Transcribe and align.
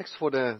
tekst 0.00 0.16
voor 0.16 0.30
de 0.30 0.58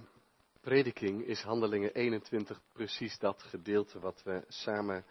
prediking 0.60 1.26
is 1.26 1.42
Handelingen 1.42 1.94
21, 1.94 2.60
precies 2.72 3.18
dat 3.18 3.42
gedeelte 3.42 3.98
wat 3.98 4.22
we 4.22 4.44
samen 4.48 5.04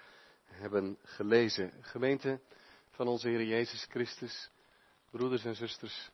hebben 0.45 0.97
gelezen. 1.03 1.73
Gemeente 1.81 2.39
van 2.89 3.07
onze 3.07 3.27
Heer 3.27 3.43
Jezus 3.43 3.87
Christus, 3.89 4.49
broeders 5.11 5.45
en 5.45 5.55
zusters, 5.55 6.11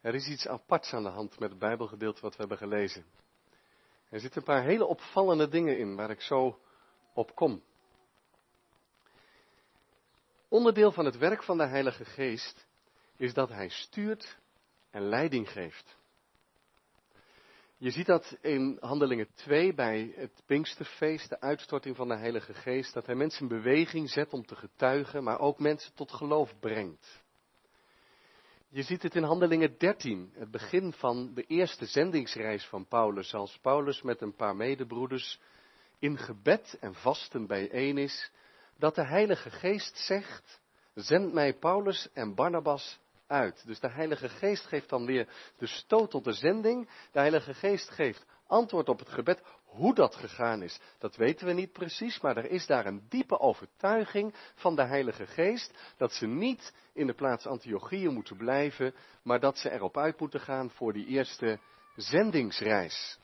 er 0.00 0.14
is 0.14 0.26
iets 0.26 0.46
aparts 0.46 0.92
aan 0.92 1.02
de 1.02 1.08
hand 1.08 1.38
met 1.38 1.50
het 1.50 1.58
Bijbelgedeelte 1.58 2.20
wat 2.20 2.32
we 2.32 2.38
hebben 2.38 2.58
gelezen. 2.58 3.04
Er 4.08 4.20
zitten 4.20 4.40
een 4.40 4.46
paar 4.46 4.64
hele 4.64 4.84
opvallende 4.84 5.48
dingen 5.48 5.78
in 5.78 5.96
waar 5.96 6.10
ik 6.10 6.20
zo 6.20 6.60
op 7.12 7.34
kom. 7.34 7.62
Onderdeel 10.48 10.92
van 10.92 11.04
het 11.04 11.18
werk 11.18 11.42
van 11.42 11.56
de 11.58 11.66
Heilige 11.66 12.04
Geest 12.04 12.66
is 13.16 13.34
dat 13.34 13.48
Hij 13.48 13.68
stuurt 13.68 14.38
en 14.90 15.08
leiding 15.08 15.50
geeft. 15.50 15.96
Je 17.78 17.90
ziet 17.90 18.06
dat 18.06 18.36
in 18.40 18.76
Handelingen 18.80 19.28
2 19.34 19.74
bij 19.74 20.12
het 20.14 20.42
Pinksterfeest, 20.46 21.28
de 21.28 21.40
uitstorting 21.40 21.96
van 21.96 22.08
de 22.08 22.16
Heilige 22.16 22.54
Geest, 22.54 22.94
dat 22.94 23.06
hij 23.06 23.14
mensen 23.14 23.40
in 23.40 23.48
beweging 23.48 24.10
zet 24.10 24.32
om 24.32 24.46
te 24.46 24.56
getuigen, 24.56 25.24
maar 25.24 25.40
ook 25.40 25.58
mensen 25.58 25.94
tot 25.94 26.12
geloof 26.12 26.58
brengt. 26.60 27.22
Je 28.68 28.82
ziet 28.82 29.02
het 29.02 29.14
in 29.14 29.22
Handelingen 29.22 29.78
13, 29.78 30.32
het 30.34 30.50
begin 30.50 30.92
van 30.92 31.34
de 31.34 31.42
eerste 31.42 31.86
zendingsreis 31.86 32.66
van 32.66 32.86
Paulus, 32.86 33.34
als 33.34 33.58
Paulus 33.58 34.02
met 34.02 34.20
een 34.20 34.34
paar 34.34 34.56
medebroeders 34.56 35.40
in 35.98 36.18
gebed 36.18 36.76
en 36.80 36.94
vasten 36.94 37.46
bijeen 37.46 37.98
is, 37.98 38.30
dat 38.78 38.94
de 38.94 39.06
Heilige 39.06 39.50
Geest 39.50 39.96
zegt, 39.98 40.60
zend 40.94 41.32
mij 41.32 41.54
Paulus 41.54 42.08
en 42.12 42.34
Barnabas 42.34 42.98
uit. 43.26 43.66
Dus 43.66 43.80
de 43.80 43.90
Heilige 43.90 44.28
Geest 44.28 44.66
geeft 44.66 44.88
dan 44.88 45.06
weer 45.06 45.28
de 45.58 45.66
stoot 45.66 46.10
tot 46.10 46.24
de 46.24 46.32
zending. 46.32 46.90
De 47.12 47.18
Heilige 47.18 47.54
Geest 47.54 47.90
geeft 47.90 48.26
antwoord 48.46 48.88
op 48.88 48.98
het 48.98 49.08
gebed. 49.08 49.42
Hoe 49.64 49.94
dat 49.94 50.14
gegaan 50.14 50.62
is, 50.62 50.80
dat 50.98 51.16
weten 51.16 51.46
we 51.46 51.52
niet 51.52 51.72
precies, 51.72 52.20
maar 52.20 52.36
er 52.36 52.50
is 52.50 52.66
daar 52.66 52.86
een 52.86 53.06
diepe 53.08 53.38
overtuiging 53.38 54.34
van 54.54 54.76
de 54.76 54.84
Heilige 54.84 55.26
Geest 55.26 55.94
dat 55.96 56.12
ze 56.12 56.26
niet 56.26 56.72
in 56.92 57.06
de 57.06 57.14
plaats 57.14 57.46
Antiochieën 57.46 58.12
moeten 58.12 58.36
blijven, 58.36 58.94
maar 59.22 59.40
dat 59.40 59.58
ze 59.58 59.70
erop 59.70 59.96
uit 59.96 60.20
moeten 60.20 60.40
gaan 60.40 60.70
voor 60.70 60.92
die 60.92 61.06
eerste 61.06 61.58
zendingsreis. 61.96 63.18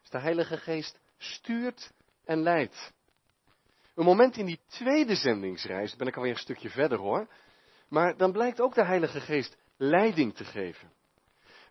Dus 0.00 0.10
de 0.10 0.18
Heilige 0.18 0.56
Geest 0.56 0.98
stuurt 1.18 1.92
en 2.24 2.42
leidt. 2.42 2.92
Een 3.94 4.04
moment 4.04 4.36
in 4.36 4.46
die 4.46 4.60
tweede 4.66 5.14
zendingsreis, 5.14 5.96
ben 5.96 6.06
ik 6.06 6.16
alweer 6.16 6.32
een 6.32 6.38
stukje 6.38 6.70
verder 6.70 6.98
hoor, 6.98 7.28
maar 7.88 8.16
dan 8.16 8.32
blijkt 8.32 8.60
ook 8.60 8.74
de 8.74 8.84
Heilige 8.84 9.20
Geest 9.20 9.56
leiding 9.76 10.34
te 10.34 10.44
geven. 10.44 10.92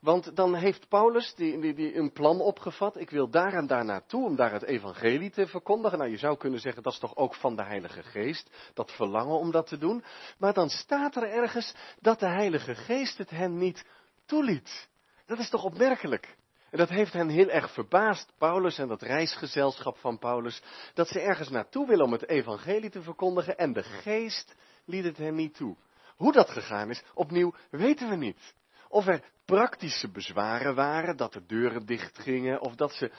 Want 0.01 0.35
dan 0.35 0.55
heeft 0.55 0.89
Paulus 0.89 1.33
die, 1.35 1.73
die, 1.73 1.95
een 1.95 2.11
plan 2.11 2.39
opgevat. 2.39 2.97
Ik 2.97 3.09
wil 3.09 3.29
daar 3.29 3.53
en 3.53 3.67
daar 3.67 3.85
naartoe 3.85 4.25
om 4.25 4.35
daar 4.35 4.51
het 4.51 4.63
evangelie 4.63 5.31
te 5.31 5.47
verkondigen. 5.47 5.97
Nou, 5.97 6.11
je 6.11 6.17
zou 6.17 6.37
kunnen 6.37 6.59
zeggen 6.59 6.83
dat 6.83 6.93
is 6.93 6.99
toch 6.99 7.15
ook 7.15 7.35
van 7.35 7.55
de 7.55 7.63
Heilige 7.63 8.03
Geest. 8.03 8.71
Dat 8.73 8.91
verlangen 8.91 9.37
om 9.37 9.51
dat 9.51 9.67
te 9.67 9.77
doen. 9.77 10.03
Maar 10.37 10.53
dan 10.53 10.69
staat 10.69 11.15
er 11.15 11.29
ergens 11.29 11.75
dat 11.99 12.19
de 12.19 12.29
Heilige 12.29 12.75
Geest 12.75 13.17
het 13.17 13.29
hen 13.29 13.57
niet 13.57 13.85
toeliet. 14.25 14.89
Dat 15.25 15.39
is 15.39 15.49
toch 15.49 15.63
opmerkelijk. 15.63 16.35
En 16.69 16.77
dat 16.77 16.89
heeft 16.89 17.13
hen 17.13 17.29
heel 17.29 17.49
erg 17.49 17.73
verbaasd, 17.73 18.33
Paulus 18.37 18.77
en 18.77 18.87
dat 18.87 19.01
reisgezelschap 19.01 19.97
van 19.97 20.19
Paulus, 20.19 20.61
dat 20.93 21.07
ze 21.07 21.19
ergens 21.19 21.49
naartoe 21.49 21.87
willen 21.87 22.05
om 22.05 22.11
het 22.11 22.29
evangelie 22.29 22.89
te 22.89 23.01
verkondigen 23.01 23.57
en 23.57 23.73
de 23.73 23.83
geest 23.83 24.55
liet 24.85 25.03
het 25.03 25.17
hen 25.17 25.35
niet 25.35 25.55
toe. 25.55 25.75
Hoe 26.17 26.31
dat 26.31 26.49
gegaan 26.49 26.89
is, 26.89 27.03
opnieuw 27.13 27.53
weten 27.69 28.09
we 28.09 28.15
niet. 28.15 28.55
Of 28.89 29.07
er 29.07 29.23
praktische 29.45 30.11
bezwaren 30.11 30.75
waren, 30.75 31.17
dat 31.17 31.33
de 31.33 31.45
deuren 31.45 31.85
dicht 31.85 32.19
gingen, 32.19 32.61
of 32.61 32.75
dat 32.75 32.93
ze 32.93 33.11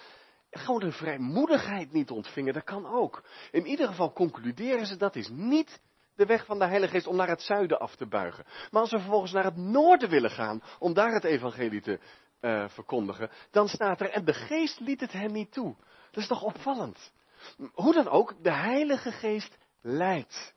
gewoon 0.51 0.81
de 0.81 0.93
vrijmoedigheid 0.93 1.93
niet 1.93 2.11
ontvingen, 2.11 2.55
dat 2.55 2.65
kan 2.65 2.87
ook. 2.87 3.23
In 3.51 3.67
ieder 3.67 3.87
geval 3.87 4.13
concluderen 4.13 4.87
ze 4.87 4.97
dat 4.97 5.17
is 5.17 5.29
niet 5.29 5.81
de 6.15 6.27
weg 6.27 6.45
van 6.45 6.59
de 6.59 6.65
Heilige 6.65 6.93
Geest 6.93 7.07
om 7.07 7.17
naar 7.17 7.29
het 7.29 7.43
zuiden 7.43 7.79
af 7.79 7.97
te 7.97 8.07
buigen. 8.07 8.45
Maar 8.71 8.81
als 8.81 8.91
we 8.91 8.99
vervolgens 8.99 9.33
naar 9.33 9.45
het 9.45 9.57
noorden 9.57 10.09
willen 10.09 10.31
gaan 10.31 10.63
om 10.79 10.95
daar 10.95 11.13
het 11.13 11.25
evangelie 11.25 11.81
te 11.81 11.99
uh, 12.41 12.69
verkondigen, 12.69 13.31
dan 13.51 13.69
staat 13.69 14.01
er 14.01 14.11
en 14.11 14.25
de 14.25 14.35
Geest 14.35 14.81
liet 14.81 15.01
het 15.01 15.13
hen 15.13 15.33
niet 15.33 15.53
toe. 15.53 15.77
Dat 16.11 16.23
is 16.23 16.29
toch 16.29 16.43
opvallend. 16.43 17.13
Hoe 17.73 17.95
dan 17.95 18.09
ook, 18.09 18.35
de 18.43 18.53
Heilige 18.53 19.13
Geest 19.13 19.59
leidt. 19.81 20.55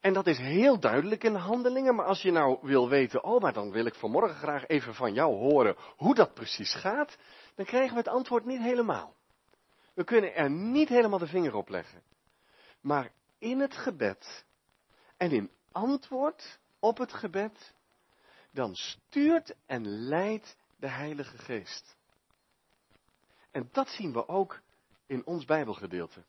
En 0.00 0.12
dat 0.12 0.26
is 0.26 0.38
heel 0.38 0.80
duidelijk 0.80 1.24
in 1.24 1.32
de 1.32 1.38
handelingen, 1.38 1.94
maar 1.94 2.06
als 2.06 2.22
je 2.22 2.30
nou 2.30 2.58
wil 2.62 2.88
weten, 2.88 3.24
oh, 3.24 3.40
maar 3.40 3.52
dan 3.52 3.70
wil 3.70 3.84
ik 3.84 3.94
vanmorgen 3.94 4.36
graag 4.36 4.66
even 4.66 4.94
van 4.94 5.14
jou 5.14 5.34
horen 5.34 5.76
hoe 5.96 6.14
dat 6.14 6.34
precies 6.34 6.74
gaat, 6.74 7.16
dan 7.54 7.64
krijgen 7.64 7.92
we 7.92 7.98
het 7.98 8.08
antwoord 8.08 8.44
niet 8.44 8.60
helemaal. 8.60 9.14
We 9.94 10.04
kunnen 10.04 10.34
er 10.34 10.50
niet 10.50 10.88
helemaal 10.88 11.18
de 11.18 11.26
vinger 11.26 11.54
op 11.54 11.68
leggen. 11.68 12.02
Maar 12.80 13.12
in 13.38 13.60
het 13.60 13.76
gebed 13.76 14.44
en 15.16 15.30
in 15.30 15.50
antwoord 15.72 16.58
op 16.78 16.98
het 16.98 17.12
gebed, 17.12 17.74
dan 18.50 18.74
stuurt 18.74 19.54
en 19.66 19.86
leidt 19.86 20.56
de 20.76 20.88
Heilige 20.88 21.38
Geest. 21.38 21.96
En 23.50 23.68
dat 23.72 23.88
zien 23.88 24.12
we 24.12 24.28
ook 24.28 24.60
in 25.06 25.26
ons 25.26 25.44
Bijbelgedeelte. 25.44 26.24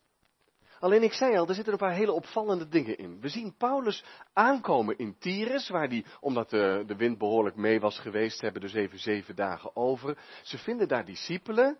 Alleen 0.82 1.02
ik 1.02 1.12
zei 1.12 1.36
al, 1.36 1.48
er 1.48 1.54
zitten 1.54 1.72
een 1.72 1.78
paar 1.78 1.92
hele 1.92 2.12
opvallende 2.12 2.68
dingen 2.68 2.98
in. 2.98 3.20
We 3.20 3.28
zien 3.28 3.54
Paulus 3.56 4.04
aankomen 4.32 4.98
in 4.98 5.16
Tyrus, 5.18 5.68
waar 5.68 5.88
die, 5.88 6.04
omdat 6.20 6.50
de, 6.50 6.84
de 6.86 6.96
wind 6.96 7.18
behoorlijk 7.18 7.56
mee 7.56 7.80
was 7.80 7.98
geweest, 7.98 8.40
hebben 8.40 8.60
dus 8.60 8.74
even 8.74 8.98
zeven 8.98 9.36
dagen 9.36 9.76
over. 9.76 10.18
Ze 10.42 10.58
vinden 10.58 10.88
daar 10.88 11.04
discipelen, 11.04 11.78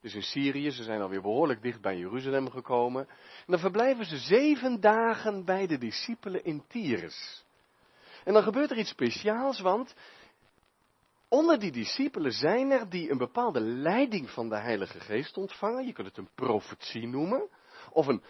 dus 0.00 0.14
in 0.14 0.22
Syrië, 0.22 0.70
ze 0.70 0.82
zijn 0.82 1.00
alweer 1.00 1.20
behoorlijk 1.20 1.62
dicht 1.62 1.80
bij 1.80 1.96
Jeruzalem 1.96 2.50
gekomen. 2.50 3.08
En 3.08 3.44
dan 3.46 3.58
verblijven 3.58 4.04
ze 4.04 4.16
zeven 4.16 4.80
dagen 4.80 5.44
bij 5.44 5.66
de 5.66 5.78
discipelen 5.78 6.44
in 6.44 6.62
Tyrus. 6.68 7.44
En 8.24 8.32
dan 8.32 8.42
gebeurt 8.42 8.70
er 8.70 8.78
iets 8.78 8.90
speciaals, 8.90 9.60
want 9.60 9.94
onder 11.28 11.58
die 11.58 11.72
discipelen 11.72 12.32
zijn 12.32 12.70
er 12.70 12.88
die 12.88 13.10
een 13.10 13.18
bepaalde 13.18 13.60
leiding 13.60 14.30
van 14.30 14.48
de 14.48 14.58
Heilige 14.58 15.00
Geest 15.00 15.36
ontvangen. 15.36 15.86
Je 15.86 15.92
kunt 15.92 16.08
het 16.08 16.16
een 16.16 16.30
profetie 16.34 17.06
noemen 17.06 17.48
of 17.92 18.06
een 18.06 18.22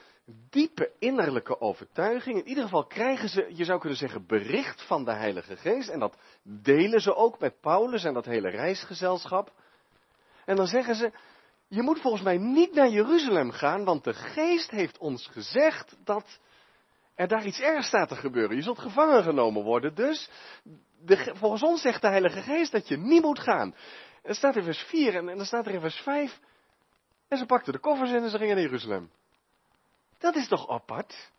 diepe 0.50 0.92
innerlijke 0.98 1.60
overtuiging. 1.60 2.38
In 2.38 2.48
ieder 2.48 2.64
geval 2.64 2.86
krijgen 2.86 3.28
ze, 3.28 3.50
je 3.54 3.64
zou 3.64 3.78
kunnen 3.78 3.98
zeggen, 3.98 4.26
bericht 4.26 4.82
van 4.82 5.04
de 5.04 5.12
Heilige 5.12 5.56
Geest. 5.56 5.88
En 5.88 5.98
dat 5.98 6.16
delen 6.42 7.00
ze 7.00 7.14
ook 7.14 7.38
met 7.38 7.60
Paulus 7.60 8.04
en 8.04 8.14
dat 8.14 8.24
hele 8.24 8.48
reisgezelschap. 8.48 9.52
En 10.44 10.56
dan 10.56 10.66
zeggen 10.66 10.94
ze, 10.94 11.12
je 11.68 11.82
moet 11.82 12.00
volgens 12.00 12.22
mij 12.22 12.36
niet 12.36 12.74
naar 12.74 12.88
Jeruzalem 12.88 13.50
gaan, 13.50 13.84
want 13.84 14.04
de 14.04 14.14
Geest 14.14 14.70
heeft 14.70 14.98
ons 14.98 15.26
gezegd 15.26 15.96
dat 16.04 16.38
er 17.14 17.28
daar 17.28 17.46
iets 17.46 17.60
ergs 17.60 17.86
staat 17.86 18.08
te 18.08 18.16
gebeuren. 18.16 18.56
Je 18.56 18.62
zult 18.62 18.78
gevangen 18.78 19.22
genomen 19.22 19.62
worden. 19.62 19.94
Dus 19.94 20.30
de, 20.98 21.32
volgens 21.34 21.62
ons 21.62 21.80
zegt 21.80 22.00
de 22.00 22.08
Heilige 22.08 22.42
Geest 22.42 22.72
dat 22.72 22.88
je 22.88 22.96
niet 22.96 23.22
moet 23.22 23.38
gaan. 23.38 23.74
Er 24.22 24.34
staat 24.34 24.56
in 24.56 24.62
vers 24.62 24.82
4 24.82 25.14
en, 25.14 25.28
en 25.28 25.36
dan 25.36 25.46
staat 25.46 25.66
er 25.66 25.74
in 25.74 25.80
vers 25.80 25.96
5. 25.96 26.38
En 27.28 27.38
ze 27.38 27.46
pakten 27.46 27.72
de 27.72 27.78
koffers 27.78 28.10
in 28.10 28.22
en 28.22 28.30
ze 28.30 28.38
gingen 28.38 28.54
naar 28.54 28.64
Jeruzalem. 28.64 29.10
Dat 30.22 30.34
is 30.34 30.48
toch 30.48 30.68
apart? 30.68 31.30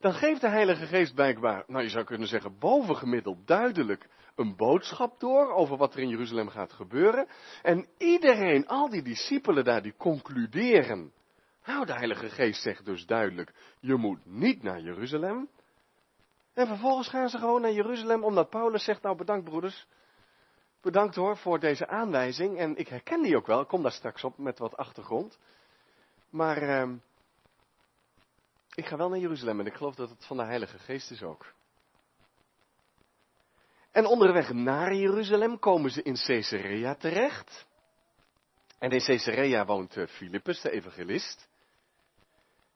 Dan 0.00 0.12
geeft 0.12 0.40
de 0.40 0.48
Heilige 0.48 0.86
Geest 0.86 1.14
blijkbaar, 1.14 1.64
nou 1.66 1.82
je 1.82 1.88
zou 1.88 2.04
kunnen 2.04 2.28
zeggen, 2.28 2.58
bovengemiddeld 2.58 3.46
duidelijk 3.46 4.08
een 4.34 4.56
boodschap 4.56 5.20
door 5.20 5.52
over 5.52 5.76
wat 5.76 5.94
er 5.94 6.00
in 6.00 6.08
Jeruzalem 6.08 6.48
gaat 6.48 6.72
gebeuren. 6.72 7.28
En 7.62 7.86
iedereen, 7.98 8.66
al 8.66 8.88
die 8.88 9.02
discipelen 9.02 9.64
daar, 9.64 9.82
die 9.82 9.94
concluderen. 9.96 11.12
Nou, 11.64 11.86
de 11.86 11.92
Heilige 11.92 12.28
Geest 12.28 12.62
zegt 12.62 12.84
dus 12.84 13.06
duidelijk, 13.06 13.52
je 13.80 13.94
moet 13.94 14.26
niet 14.26 14.62
naar 14.62 14.80
Jeruzalem. 14.80 15.48
En 16.54 16.66
vervolgens 16.66 17.08
gaan 17.08 17.28
ze 17.28 17.38
gewoon 17.38 17.60
naar 17.60 17.72
Jeruzalem, 17.72 18.24
omdat 18.24 18.50
Paulus 18.50 18.84
zegt, 18.84 19.02
nou 19.02 19.16
bedankt 19.16 19.44
broeders. 19.44 19.86
Bedankt 20.80 21.14
hoor 21.14 21.36
voor 21.36 21.60
deze 21.60 21.86
aanwijzing. 21.86 22.58
En 22.58 22.76
ik 22.76 22.88
herken 22.88 23.22
die 23.22 23.36
ook 23.36 23.46
wel, 23.46 23.60
ik 23.60 23.68
kom 23.68 23.82
daar 23.82 23.92
straks 23.92 24.24
op 24.24 24.38
met 24.38 24.58
wat 24.58 24.76
achtergrond. 24.76 25.38
Maar... 26.30 26.62
Uh, 26.62 26.92
ik 28.78 28.86
ga 28.86 28.96
wel 28.96 29.08
naar 29.08 29.18
Jeruzalem 29.18 29.60
en 29.60 29.66
ik 29.66 29.74
geloof 29.74 29.94
dat 29.94 30.10
het 30.10 30.26
van 30.26 30.36
de 30.36 30.44
Heilige 30.44 30.78
Geest 30.78 31.10
is 31.10 31.22
ook. 31.22 31.54
En 33.90 34.06
onderweg 34.06 34.52
naar 34.52 34.94
Jeruzalem 34.94 35.58
komen 35.58 35.90
ze 35.90 36.02
in 36.02 36.14
Caesarea 36.14 36.94
terecht. 36.94 37.66
En 38.78 38.90
in 38.90 39.00
Caesarea 39.00 39.64
woont 39.64 39.96
eh, 39.96 40.06
Filippus, 40.06 40.60
de 40.60 40.70
evangelist. 40.70 41.48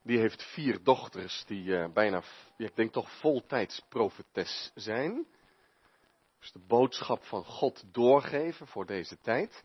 Die 0.03 0.19
heeft 0.19 0.43
vier 0.43 0.83
dochters 0.83 1.45
die 1.47 1.65
uh, 1.65 1.93
bijna, 1.93 2.23
ik 2.57 2.77
denk 2.77 2.93
toch 2.93 3.19
voltijds 3.19 3.85
profetes 3.89 4.73
zijn. 4.75 5.27
Dus 6.39 6.53
de 6.53 6.65
boodschap 6.67 7.25
van 7.25 7.45
God 7.45 7.85
doorgeven 7.93 8.67
voor 8.67 8.87
deze 8.87 9.19
tijd. 9.19 9.65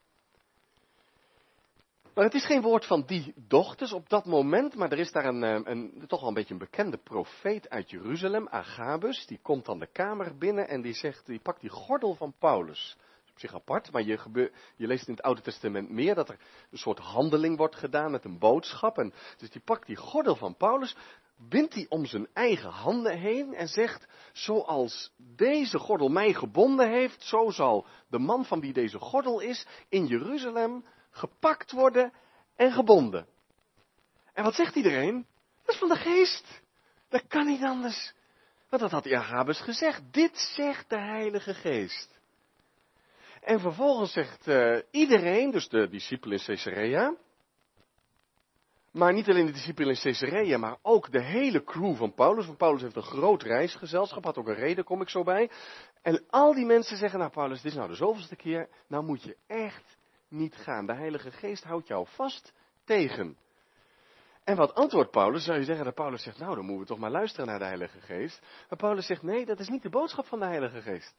Maar 2.17 2.25
het 2.25 2.35
is 2.35 2.45
geen 2.45 2.61
woord 2.61 2.85
van 2.85 3.03
die 3.05 3.33
dochters 3.35 3.93
op 3.93 4.09
dat 4.09 4.25
moment, 4.25 4.75
maar 4.75 4.91
er 4.91 4.99
is 4.99 5.11
daar 5.11 5.25
een, 5.25 5.43
eh, 5.43 5.59
een, 5.63 6.03
toch 6.07 6.19
wel 6.19 6.29
een 6.29 6.35
beetje 6.35 6.53
een 6.53 6.59
bekende 6.59 6.97
profeet 6.97 7.69
uit 7.69 7.89
Jeruzalem, 7.89 8.47
Agabus, 8.47 9.25
die 9.25 9.39
komt 9.41 9.65
dan 9.65 9.79
de 9.79 9.87
kamer 9.91 10.37
binnen 10.37 10.67
en 10.67 10.81
die 10.81 10.93
zegt, 10.93 11.25
die 11.25 11.39
pakt 11.39 11.61
die 11.61 11.69
gordel 11.69 12.15
van 12.15 12.33
Paulus. 12.39 12.97
op 13.31 13.39
zich 13.39 13.53
apart, 13.55 13.91
maar 13.91 14.01
je, 14.01 14.51
je 14.75 14.87
leest 14.87 15.07
in 15.07 15.13
het 15.13 15.23
Oude 15.23 15.41
Testament 15.41 15.89
meer 15.89 16.15
dat 16.15 16.29
er 16.29 16.39
een 16.71 16.77
soort 16.77 16.99
handeling 16.99 17.57
wordt 17.57 17.75
gedaan 17.75 18.11
met 18.11 18.25
een 18.25 18.39
boodschap. 18.39 18.97
En 18.97 19.13
dus 19.37 19.49
die 19.49 19.61
pakt 19.61 19.87
die 19.87 19.95
gordel 19.95 20.35
van 20.35 20.55
Paulus, 20.55 20.95
bindt 21.49 21.73
die 21.73 21.89
om 21.89 22.05
zijn 22.05 22.27
eigen 22.33 22.69
handen 22.69 23.17
heen 23.17 23.53
en 23.53 23.67
zegt, 23.67 24.07
zoals 24.33 25.13
deze 25.17 25.79
gordel 25.79 26.09
mij 26.09 26.33
gebonden 26.33 26.89
heeft, 26.89 27.23
zo 27.23 27.49
zal 27.49 27.85
de 28.09 28.19
man 28.19 28.45
van 28.45 28.59
wie 28.59 28.73
deze 28.73 28.99
gordel 28.99 29.39
is 29.39 29.67
in 29.89 30.05
Jeruzalem 30.05 30.83
gepakt 31.17 31.71
worden 31.71 32.13
en 32.55 32.71
gebonden. 32.71 33.27
En 34.33 34.43
wat 34.43 34.55
zegt 34.55 34.75
iedereen? 34.75 35.25
Dat 35.65 35.73
is 35.73 35.79
van 35.79 35.89
de 35.89 35.95
geest. 35.95 36.61
Dat 37.09 37.27
kan 37.27 37.45
niet 37.45 37.63
anders. 37.63 38.13
Want 38.69 38.81
dat 38.81 38.91
had 38.91 39.03
Jacobus 39.03 39.59
gezegd. 39.59 40.01
Dit 40.11 40.37
zegt 40.37 40.89
de 40.89 40.99
Heilige 40.99 41.53
Geest. 41.53 42.19
En 43.41 43.59
vervolgens 43.59 44.11
zegt 44.11 44.47
uh, 44.47 44.79
iedereen, 44.91 45.51
dus 45.51 45.69
de 45.69 45.89
discipelen 45.89 46.37
in 46.37 46.43
Caesarea, 46.45 47.15
maar 48.91 49.13
niet 49.13 49.29
alleen 49.29 49.45
de 49.45 49.51
discipelen 49.51 49.95
in 49.95 50.01
Caesarea, 50.01 50.57
maar 50.57 50.77
ook 50.81 51.11
de 51.11 51.23
hele 51.23 51.63
crew 51.63 51.95
van 51.95 52.13
Paulus. 52.13 52.45
Want 52.45 52.57
Paulus 52.57 52.81
heeft 52.81 52.95
een 52.95 53.01
groot 53.01 53.43
reisgezelschap, 53.43 54.23
had 54.23 54.37
ook 54.37 54.47
een 54.47 54.55
reden, 54.55 54.83
kom 54.83 55.01
ik 55.01 55.09
zo 55.09 55.23
bij. 55.23 55.49
En 56.01 56.23
al 56.29 56.53
die 56.53 56.65
mensen 56.65 56.97
zeggen, 56.97 57.19
nou 57.19 57.31
Paulus, 57.31 57.61
dit 57.61 57.71
is 57.71 57.77
nou 57.77 57.89
de 57.89 57.95
zoveelste 57.95 58.35
keer, 58.35 58.69
nou 58.87 59.03
moet 59.03 59.23
je 59.23 59.37
echt 59.47 59.96
niet 60.27 60.55
gaan. 60.55 60.85
De 60.85 60.93
Heilige 60.93 61.31
Geest 61.31 61.63
houdt 61.63 61.87
jou 61.87 62.07
vast 62.07 62.53
tegen. 62.83 63.37
En 64.43 64.55
wat 64.55 64.73
antwoordt 64.73 65.11
Paulus? 65.11 65.43
Zou 65.43 65.57
je 65.57 65.63
zeggen 65.63 65.85
dat 65.85 65.93
Paulus 65.93 66.23
zegt, 66.23 66.37
nou 66.37 66.55
dan 66.55 66.65
moeten 66.65 66.81
we 66.81 66.85
toch 66.85 66.99
maar 66.99 67.11
luisteren 67.11 67.45
naar 67.45 67.59
de 67.59 67.65
Heilige 67.65 68.01
Geest. 68.01 68.41
Maar 68.69 68.79
Paulus 68.79 69.05
zegt, 69.05 69.21
nee, 69.21 69.45
dat 69.45 69.59
is 69.59 69.67
niet 69.67 69.81
de 69.81 69.89
boodschap 69.89 70.25
van 70.25 70.39
de 70.39 70.45
Heilige 70.45 70.81
Geest. 70.81 71.15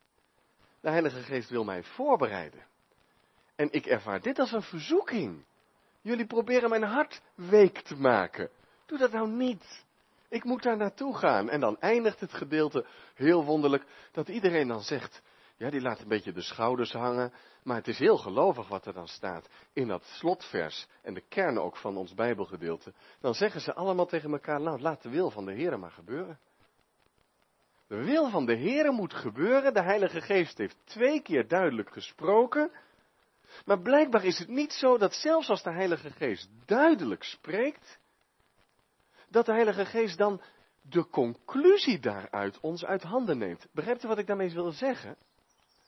De 0.81 0.91
Heilige 0.91 1.21
Geest 1.21 1.51
wil 1.51 1.65
mij 1.65 1.83
voorbereiden. 1.83 2.67
En 3.57 3.73
ik 3.73 3.87
ervaar 3.87 4.21
dit 4.21 4.39
als 4.39 4.53
een 4.53 4.63
verzoeking. 4.63 5.45
Jullie 6.01 6.27
proberen 6.27 6.71
mijn 6.71 6.83
hart 6.83 7.23
week 7.35 7.79
te 7.79 7.97
maken. 7.97 8.51
Doe 8.87 8.99
dat 8.99 9.13
nou 9.13 9.29
niet. 9.29 9.85
Ik 10.29 10.45
moet 10.45 10.63
daar 10.63 10.77
naartoe 10.77 11.17
gaan. 11.17 11.51
En 11.51 11.61
dan 11.61 11.81
eindigt 11.81 12.21
het 12.21 12.33
gedeelte 12.33 12.87
heel 13.15 13.45
wonderlijk 13.45 13.85
dat 14.13 14.29
iedereen 14.29 14.69
dan 14.69 14.83
zegt, 14.83 15.23
ja, 15.59 15.71
die 15.71 15.81
laat 15.81 16.01
een 16.01 16.09
beetje 16.09 16.33
de 16.33 16.43
schouders 16.43 16.93
hangen. 16.93 17.33
Maar 17.63 17.77
het 17.77 17.89
is 17.89 17.99
heel 17.99 18.17
gelovig 18.17 18.69
wat 18.69 18.87
er 18.87 18.93
dan 18.93 19.09
staat 19.09 19.49
in 19.73 19.89
dat 19.89 20.05
slotvers 20.05 20.87
en 21.03 21.15
de 21.15 21.25
kern 21.29 21.59
ook 21.59 21.77
van 21.77 21.97
ons 21.97 22.15
Bijbelgedeelte. 22.15 22.93
Dan 23.21 23.35
zeggen 23.35 23.61
ze 23.61 23.75
allemaal 23.75 24.07
tegen 24.07 24.33
elkaar, 24.33 24.61
nou 24.61 24.81
laat 24.81 25.03
de 25.03 25.09
wil 25.09 25.31
van 25.31 25.45
de 25.45 25.53
Heer 25.53 25.79
maar 25.79 25.91
gebeuren. 25.91 26.39
De 27.87 28.05
wil 28.05 28.31
van 28.31 28.47
de 28.47 28.55
Heer 28.55 28.93
moet 28.93 29.15
gebeuren. 29.15 29.75
De 29.75 29.83
Heilige 29.83 30.21
Geest 30.21 30.59
heeft 30.59 30.77
twee 30.85 31.23
keer 31.23 31.49
duidelijk 31.49 31.93
gesproken. 31.93 32.71
Maar 33.65 33.81
blijkbaar 33.81 34.25
is 34.25 34.39
het 34.39 34.49
niet 34.49 34.73
zo 34.73 34.99
dat 34.99 35.15
zelfs 35.15 35.49
als 35.49 35.63
de 35.63 35.73
Heilige 35.73 36.11
Geest 36.11 36.49
duidelijk 36.67 37.23
spreekt, 37.23 37.99
dat 39.29 39.47
de 39.47 39.53
Heilige 39.53 39.85
Geest 39.85 40.19
dan 40.19 40.41
de 40.83 41.09
conclusie 41.09 41.99
daaruit 41.99 42.61
ons 42.61 42.85
uit 42.85 43.03
handen 43.03 43.39
neemt. 43.39 43.67
Begrijpt 43.73 44.05
u 44.05 44.09
wat 44.09 44.19
ik 44.19 44.27
daarmee 44.27 44.51
wil 44.51 44.73
zeggen? 44.73 45.17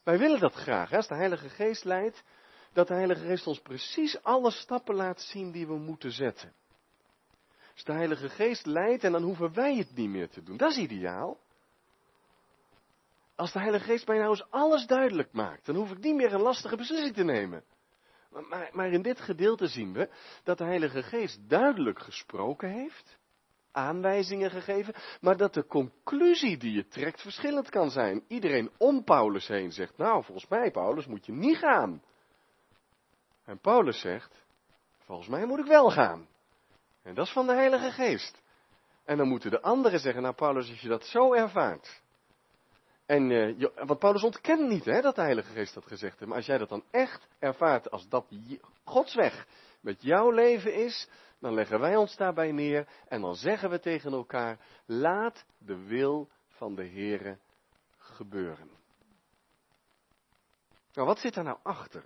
Wij 0.02 0.18
willen 0.18 0.40
dat 0.40 0.54
graag, 0.54 0.90
hè? 0.90 0.96
als 0.96 1.08
de 1.08 1.14
Heilige 1.14 1.48
Geest 1.48 1.84
leidt, 1.84 2.22
dat 2.72 2.88
de 2.88 2.94
Heilige 2.94 3.26
Geest 3.26 3.46
ons 3.46 3.60
precies 3.60 4.22
alle 4.22 4.50
stappen 4.50 4.94
laat 4.94 5.20
zien 5.20 5.50
die 5.50 5.66
we 5.66 5.76
moeten 5.76 6.12
zetten. 6.12 6.52
Als 7.72 7.84
de 7.84 7.92
Heilige 7.92 8.28
Geest 8.28 8.66
leidt 8.66 9.04
en 9.04 9.12
dan 9.12 9.22
hoeven 9.22 9.54
wij 9.54 9.76
het 9.76 9.94
niet 9.94 10.08
meer 10.08 10.28
te 10.28 10.42
doen. 10.42 10.56
Dat 10.56 10.70
is 10.70 10.76
ideaal. 10.76 11.38
Als 13.34 13.52
de 13.52 13.58
Heilige 13.58 13.84
Geest 13.84 14.06
mij 14.06 14.18
nou 14.18 14.30
eens 14.30 14.50
alles 14.50 14.86
duidelijk 14.86 15.32
maakt, 15.32 15.66
dan 15.66 15.74
hoef 15.74 15.90
ik 15.90 15.98
niet 15.98 16.14
meer 16.14 16.32
een 16.34 16.40
lastige 16.40 16.76
beslissing 16.76 17.14
te 17.14 17.24
nemen. 17.24 17.64
Maar, 18.30 18.70
maar, 18.72 18.92
in 18.92 19.02
dit 19.02 19.20
gedeelte 19.20 19.66
zien 19.66 19.92
we 19.92 20.10
dat 20.44 20.58
de 20.58 20.64
Heilige 20.64 21.02
Geest 21.02 21.48
duidelijk 21.48 21.98
gesproken 21.98 22.68
heeft 22.68 23.18
aanwijzingen 23.72 24.50
gegeven, 24.50 24.94
maar 25.20 25.36
dat 25.36 25.54
de 25.54 25.66
conclusie 25.66 26.56
die 26.56 26.72
je 26.72 26.88
trekt 26.88 27.20
verschillend 27.20 27.70
kan 27.70 27.90
zijn. 27.90 28.24
Iedereen 28.28 28.70
om 28.78 29.04
Paulus 29.04 29.48
heen 29.48 29.72
zegt, 29.72 29.96
nou 29.96 30.24
volgens 30.24 30.48
mij 30.48 30.70
Paulus 30.70 31.06
moet 31.06 31.26
je 31.26 31.32
niet 31.32 31.56
gaan. 31.56 32.02
En 33.44 33.58
Paulus 33.58 34.00
zegt, 34.00 34.44
volgens 34.98 35.28
mij 35.28 35.46
moet 35.46 35.58
ik 35.58 35.66
wel 35.66 35.90
gaan. 35.90 36.28
En 37.02 37.14
dat 37.14 37.26
is 37.26 37.32
van 37.32 37.46
de 37.46 37.54
Heilige 37.54 37.90
Geest. 37.90 38.42
En 39.04 39.16
dan 39.16 39.28
moeten 39.28 39.50
de 39.50 39.62
anderen 39.62 40.00
zeggen, 40.00 40.22
nou 40.22 40.34
Paulus, 40.34 40.70
als 40.70 40.80
je 40.80 40.88
dat 40.88 41.04
zo 41.04 41.34
ervaart. 41.34 42.02
En, 43.06 43.30
uh, 43.30 43.68
want 43.74 43.98
Paulus 43.98 44.22
ontkent 44.22 44.68
niet 44.68 44.84
hè, 44.84 45.00
dat 45.00 45.14
de 45.14 45.20
Heilige 45.20 45.52
Geest 45.52 45.74
dat 45.74 45.86
gezegd 45.86 46.18
heeft. 46.18 46.26
Maar 46.26 46.36
als 46.36 46.46
jij 46.46 46.58
dat 46.58 46.68
dan 46.68 46.84
echt 46.90 47.28
ervaart 47.38 47.90
als 47.90 48.08
dat 48.08 48.26
Gods 48.84 49.14
weg 49.14 49.46
met 49.80 50.02
jouw 50.02 50.30
leven 50.30 50.74
is, 50.74 51.08
dan 51.38 51.54
leggen 51.54 51.80
wij 51.80 51.96
ons 51.96 52.16
daarbij 52.16 52.52
neer 52.52 52.88
en 53.08 53.20
dan 53.20 53.34
zeggen 53.34 53.70
we 53.70 53.80
tegen 53.80 54.12
elkaar, 54.12 54.58
laat 54.86 55.44
de 55.58 55.76
wil 55.76 56.30
van 56.48 56.74
de 56.74 56.86
Heere 56.86 57.38
gebeuren. 57.96 58.70
Nou, 60.92 61.06
wat 61.06 61.18
zit 61.18 61.34
daar 61.34 61.44
nou 61.44 61.58
achter? 61.62 62.04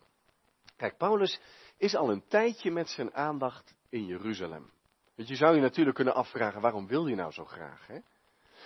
Kijk, 0.77 0.97
Paulus 0.97 1.41
is 1.77 1.95
al 1.95 2.11
een 2.11 2.27
tijdje 2.29 2.71
met 2.71 2.89
zijn 2.89 3.15
aandacht 3.15 3.75
in 3.89 4.07
Jeruzalem. 4.07 4.73
Want 5.15 5.29
je 5.29 5.37
zou 5.37 5.55
je 5.55 5.61
natuurlijk 5.61 5.97
kunnen 5.97 6.15
afvragen, 6.15 6.61
waarom 6.61 6.87
wil 6.87 7.05
hij 7.05 7.15
nou 7.15 7.33
zo 7.33 7.45
graag? 7.45 7.87
Hè? 7.87 7.99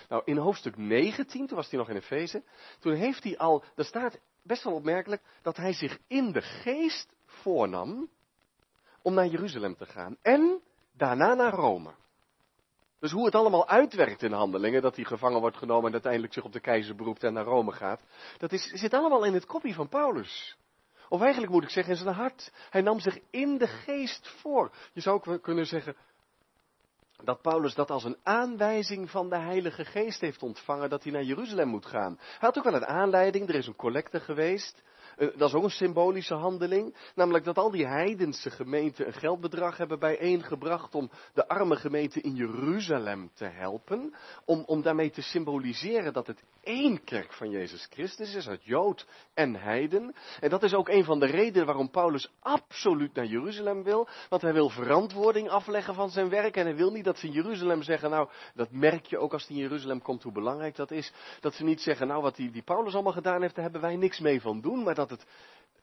Nou, 0.09 0.23
in 0.25 0.37
hoofdstuk 0.37 0.77
19, 0.77 1.47
toen 1.47 1.57
was 1.57 1.71
hij 1.71 1.79
nog 1.79 1.89
in 1.89 1.97
Efeze, 1.97 2.43
toen 2.79 2.95
heeft 2.95 3.25
hij 3.25 3.39
al, 3.39 3.65
daar 3.75 3.85
staat 3.85 4.21
best 4.43 4.65
wel 4.65 4.75
opmerkelijk, 4.75 5.23
dat 5.43 5.57
hij 5.57 5.73
zich 5.73 5.99
in 6.07 6.33
de 6.33 6.43
geest 6.43 7.15
voornam 7.25 8.11
om 9.09 9.15
naar 9.15 9.27
Jeruzalem 9.27 9.77
te 9.77 9.87
gaan 9.87 10.17
en 10.23 10.61
daarna 10.93 11.35
naar 11.35 11.53
Rome. 11.53 11.91
Dus 13.01 13.11
hoe 13.11 13.25
het 13.25 13.35
allemaal 13.35 13.69
uitwerkt 13.69 14.23
in 14.23 14.33
handelingen, 14.33 14.83
dat 14.83 14.97
hij 14.97 15.05
gevangen 15.05 15.41
wordt 15.41 15.57
genomen 15.57 15.87
en 15.87 15.93
uiteindelijk 15.93 16.33
zich 16.33 16.45
op 16.45 16.53
de 16.53 16.61
keizer 16.61 16.95
beroept 16.95 17.25
en 17.25 17.33
naar 17.33 17.45
Rome 17.45 17.73
gaat, 17.73 18.01
dat 18.39 18.53
is, 18.53 18.65
zit 18.65 18.95
allemaal 18.95 19.25
in 19.25 19.35
het 19.35 19.47
kopje 19.47 19.75
van 19.75 19.89
Paulus. 19.89 20.57
Of 21.09 21.21
eigenlijk 21.21 21.53
moet 21.53 21.63
ik 21.63 21.71
zeggen 21.71 21.93
in 21.93 21.99
zijn 21.99 22.15
hart. 22.15 22.53
Hij 22.71 22.81
nam 22.81 23.01
zich 23.01 23.19
in 23.31 23.59
de 23.59 23.67
geest 23.67 24.29
voor. 24.29 24.73
Je 24.93 25.01
zou 25.01 25.17
ook 25.17 25.43
kunnen 25.43 25.67
zeggen 25.67 25.97
dat 27.25 27.43
Paulus 27.43 27.75
dat 27.75 27.91
als 27.91 28.05
een 28.05 28.19
aanwijzing 28.23 29.11
van 29.11 29.29
de 29.29 29.39
Heilige 29.39 29.85
Geest 29.85 30.21
heeft 30.21 30.43
ontvangen 30.43 30.91
dat 30.91 31.03
hij 31.03 31.13
naar 31.13 31.23
Jeruzalem 31.23 31.69
moet 31.69 31.87
gaan. 31.87 32.17
Hij 32.19 32.37
had 32.39 32.59
ook 32.59 32.65
wel 32.65 32.75
een 32.75 32.87
aanleiding, 32.87 33.49
er 33.49 33.55
is 33.55 33.67
een 33.67 33.77
collecte 33.77 34.21
geweest. 34.21 34.83
Eh, 35.19 35.29
dat 35.37 35.49
is 35.49 35.55
ook 35.55 35.63
een 35.63 35.71
symbolische 35.71 36.35
handeling. 36.35 36.95
Namelijk 37.15 37.45
dat 37.45 37.59
al 37.59 37.71
die 37.71 37.87
heidense 37.87 38.51
gemeenten 38.51 39.07
een 39.07 39.13
geldbedrag 39.13 39.77
hebben 39.77 39.99
bijeengebracht 39.99 40.95
om 40.95 41.11
de 41.35 41.49
arme 41.49 41.77
gemeente 41.77 42.21
in 42.21 42.35
Jeruzalem 42.35 43.31
te 43.35 43.45
helpen. 43.45 44.15
Om, 44.45 44.63
om 44.67 44.83
daarmee 44.83 45.11
te 45.11 45.23
symboliseren 45.23 46.13
dat 46.13 46.27
het 46.27 46.43
één 46.63 47.05
kerk 47.05 47.33
van 47.33 47.51
Jezus 47.51 47.87
Christus 47.91 48.35
is, 48.35 48.49
uit 48.49 48.65
Jood 48.65 49.07
en 49.35 49.55
Heiden. 49.55 50.15
En 50.41 50.51
dat 50.51 50.63
is 50.63 50.75
ook 50.75 50.89
een 50.89 51.05
van 51.05 51.19
de 51.19 51.27
redenen 51.27 51.67
waarom 51.67 51.91
Paulus 51.91 52.31
absoluut 52.41 53.15
naar 53.15 53.27
Jeruzalem 53.27 53.83
wil. 53.83 54.09
Want 54.29 54.43
hij 54.43 54.53
wil 54.53 54.69
verantwoording 54.69 55.49
afleggen 55.49 55.95
van 55.95 56.11
zijn 56.11 56.29
werk. 56.29 56.57
En 56.57 56.65
hij 56.65 56.77
wil 56.77 56.91
niet 56.91 57.05
dat 57.05 57.19
ze 57.19 57.27
in 57.27 57.33
Jeruzalem 57.33 57.83
zeggen, 57.83 58.11
nou, 58.11 58.29
dat 58.55 58.71
merk 58.71 59.07
je 59.07 59.19
ook 59.19 59.33
als 59.33 59.47
hij 59.47 59.57
in 59.57 59.63
Jeruzalem 59.63 60.03
komt 60.03 60.23
hoe 60.23 60.33
belangrijk 60.33 60.77
dat 60.77 60.91
is. 60.91 61.13
Dat 61.41 61.55
ze 61.55 61.65
niet 61.65 61.81
zeggen, 61.81 62.07
nou, 62.07 62.23
wat 62.23 62.37
die, 62.37 62.51
die 62.51 62.63
Paulus 62.63 62.95
allemaal 62.95 63.13
gedaan 63.13 63.41
heeft, 63.41 63.55
daar 63.55 63.65
hebben 63.65 63.83
wij 63.83 63.97
niks 63.97 64.19
mee 64.19 64.41
van 64.41 64.61
doen. 64.61 64.83
Maar 64.83 64.95
dat 64.95 65.08
dat 65.09 65.19
het 65.19 65.27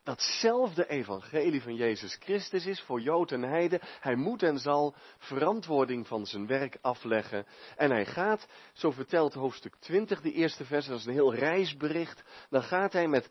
datzelfde 0.05 0.87
evangelie 0.87 1.61
van 1.61 1.75
Jezus 1.75 2.17
Christus 2.19 2.65
is 2.65 2.81
voor 2.81 3.01
Jood 3.01 3.31
en 3.31 3.41
Heide. 3.41 3.81
Hij 3.99 4.15
moet 4.15 4.43
en 4.43 4.59
zal 4.59 4.95
verantwoording 5.17 6.07
van 6.07 6.25
zijn 6.25 6.47
werk 6.47 6.77
afleggen. 6.81 7.45
En 7.75 7.91
hij 7.91 8.05
gaat, 8.05 8.47
zo 8.73 8.91
vertelt 8.91 9.33
hoofdstuk 9.33 9.75
20, 9.79 10.21
de 10.21 10.31
eerste 10.31 10.65
vers, 10.65 10.85
dat 10.85 10.99
is 10.99 11.05
een 11.05 11.13
heel 11.13 11.33
reisbericht. 11.33 12.23
Dan 12.49 12.63
gaat 12.63 12.93
hij 12.93 13.07
met 13.07 13.29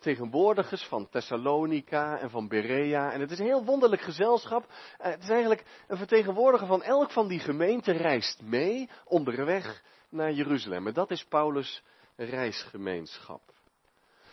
tegenwoordigers 0.00 0.84
van 0.84 1.08
Thessalonica 1.08 2.18
en 2.18 2.30
van 2.30 2.48
Berea. 2.48 3.12
En 3.12 3.20
het 3.20 3.30
is 3.30 3.38
een 3.38 3.46
heel 3.46 3.64
wonderlijk 3.64 4.02
gezelschap. 4.02 4.66
Eh, 4.98 5.10
het 5.10 5.22
is 5.22 5.28
eigenlijk 5.28 5.64
een 5.86 5.96
vertegenwoordiger 5.96 6.66
van 6.66 6.82
elk 6.82 7.10
van 7.10 7.28
die 7.28 7.40
gemeenten 7.40 7.96
reist 7.96 8.42
mee 8.42 8.88
onderweg 9.04 9.82
naar 10.08 10.32
Jeruzalem. 10.32 10.86
En 10.86 10.92
dat 10.92 11.10
is 11.10 11.24
Paulus' 11.24 11.82
reisgemeenschap. 12.16 13.51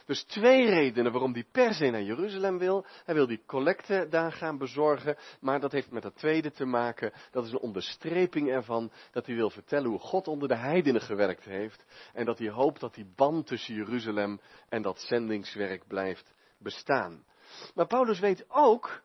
Dus 0.10 0.24
twee 0.24 0.70
redenen 0.70 1.12
waarom 1.12 1.34
hij 1.34 1.46
per 1.52 1.74
se 1.74 1.90
naar 1.90 2.02
Jeruzalem 2.02 2.58
wil. 2.58 2.86
Hij 3.06 3.16
wil 3.16 3.28
die 3.28 3.44
collecte 3.46 4.08
daar 4.10 4.32
gaan 4.32 4.58
bezorgen, 4.58 5.18
maar 5.40 5.60
dat 5.60 5.72
heeft 5.72 5.92
met 5.92 6.04
dat 6.04 6.16
tweede 6.16 6.52
te 6.52 6.66
maken. 6.66 7.14
Dat 7.32 7.46
is 7.46 7.52
een 7.52 7.60
onderstreping 7.60 8.50
ervan 8.50 8.92
dat 9.12 9.26
hij 9.26 9.36
wil 9.36 9.50
vertellen 9.50 9.90
hoe 9.90 10.00
God 10.00 10.28
onder 10.28 10.48
de 10.48 10.56
heidenen 10.56 11.02
gewerkt 11.02 11.46
heeft. 11.46 11.86
En 12.14 12.26
dat 12.26 12.40
hij 12.40 12.50
hoopt 12.50 12.80
dat 12.80 12.94
die 12.94 13.12
band 13.16 13.48
tussen 13.48 13.76
Jeruzalem 13.76 14.40
en 14.70 14.82
dat 14.82 15.00
zendingswerk 15.00 15.88
blijft 15.88 16.34
bestaan. 16.58 17.26
Maar 17.74 17.88
Paulus 17.88 18.20
weet 18.20 18.46
ook 18.48 19.02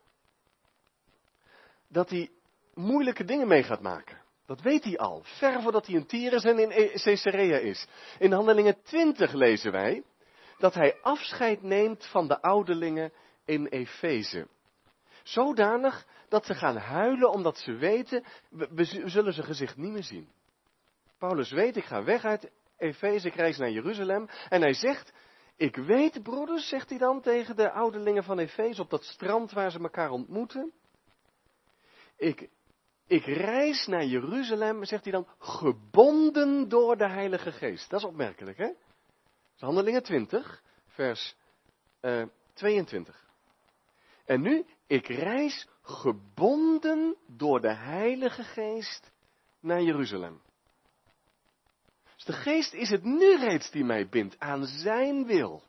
dat 1.89 2.11
hij 2.11 2.31
moeilijke 2.75 3.25
dingen 3.25 3.49
mee 3.49 3.63
gaat 3.63 3.83
maken. 3.83 4.23
Dat 4.47 4.61
weet 4.61 4.85
hij 4.85 4.99
al, 4.99 5.23
ver 5.25 5.63
voordat 5.63 5.87
hij 5.87 5.95
in 5.95 6.07
Tyrus 6.07 6.45
en 6.45 6.59
in 6.59 6.91
Caesarea 7.01 7.59
is. 7.59 7.87
In 8.19 8.33
Handelingen 8.33 8.83
20 8.83 9.33
lezen 9.33 9.73
wij 9.73 10.03
dat 10.59 10.75
hij 10.75 10.99
afscheid 11.03 11.63
neemt 11.63 12.07
van 12.07 12.29
de 12.29 12.43
ouderlingen 12.43 13.13
in 13.45 13.67
Efeze. 13.67 14.49
Zodanig 15.23 16.07
dat 16.29 16.47
ze 16.47 16.55
gaan 16.55 16.77
huilen 16.77 17.31
omdat 17.31 17.59
ze 17.59 17.73
weten, 17.73 18.25
we, 18.51 18.85
zullen 19.09 19.33
zijn 19.33 19.47
gezicht 19.47 19.77
niet 19.77 19.93
meer 19.93 20.03
zien. 20.03 20.29
Paulus 21.19 21.51
weet, 21.51 21.77
ik 21.77 21.85
ga 21.85 22.05
weg 22.05 22.25
uit 22.25 22.51
Efeze, 22.77 23.27
ik 23.27 23.35
reis 23.35 23.59
naar 23.59 23.71
Jeruzalem. 23.71 24.29
En 24.49 24.61
hij 24.61 24.75
zegt, 24.75 25.13
ik 25.57 25.77
weet 25.77 26.23
broeders, 26.23 26.69
zegt 26.69 26.89
hij 26.89 26.99
dan 26.99 27.21
tegen 27.21 27.57
de 27.57 27.71
ouderlingen 27.71 28.25
van 28.25 28.39
Efeze 28.39 28.83
op 28.83 28.91
dat 28.91 29.05
strand 29.05 29.53
waar 29.53 29.71
ze 29.71 29.79
elkaar 29.79 30.11
ontmoeten. 30.11 30.73
Ik, 32.17 32.49
ik 33.07 33.25
reis 33.25 33.87
naar 33.87 34.05
Jeruzalem, 34.05 34.85
zegt 34.85 35.05
hij 35.05 35.13
dan, 35.13 35.29
gebonden 35.39 36.69
door 36.69 36.97
de 36.97 37.09
Heilige 37.09 37.53
Geest. 37.53 37.91
Dat 37.91 38.01
is 38.01 38.07
opmerkelijk, 38.07 38.59
hè? 38.59 38.71
Handelingen 39.59 40.03
20, 40.03 40.63
vers 40.87 41.37
uh, 42.01 42.21
eh, 42.21 42.29
22. 42.55 43.25
En 44.25 44.41
nu, 44.41 44.67
ik 44.87 45.07
reis 45.07 45.69
gebonden 45.83 47.17
door 47.27 47.61
de 47.61 47.75
Heilige 47.75 48.43
Geest 48.43 49.13
naar 49.61 49.83
Jeruzalem. 49.83 50.43
Dus 52.15 52.25
de 52.25 52.33
Geest 52.33 52.73
is 52.73 52.91
het 52.91 53.05
nu 53.05 53.37
reeds 53.37 53.71
die 53.71 53.85
mij 53.85 54.09
bindt 54.09 54.39
aan 54.39 54.65
Zijn 54.65 55.27
wil. 55.27 55.63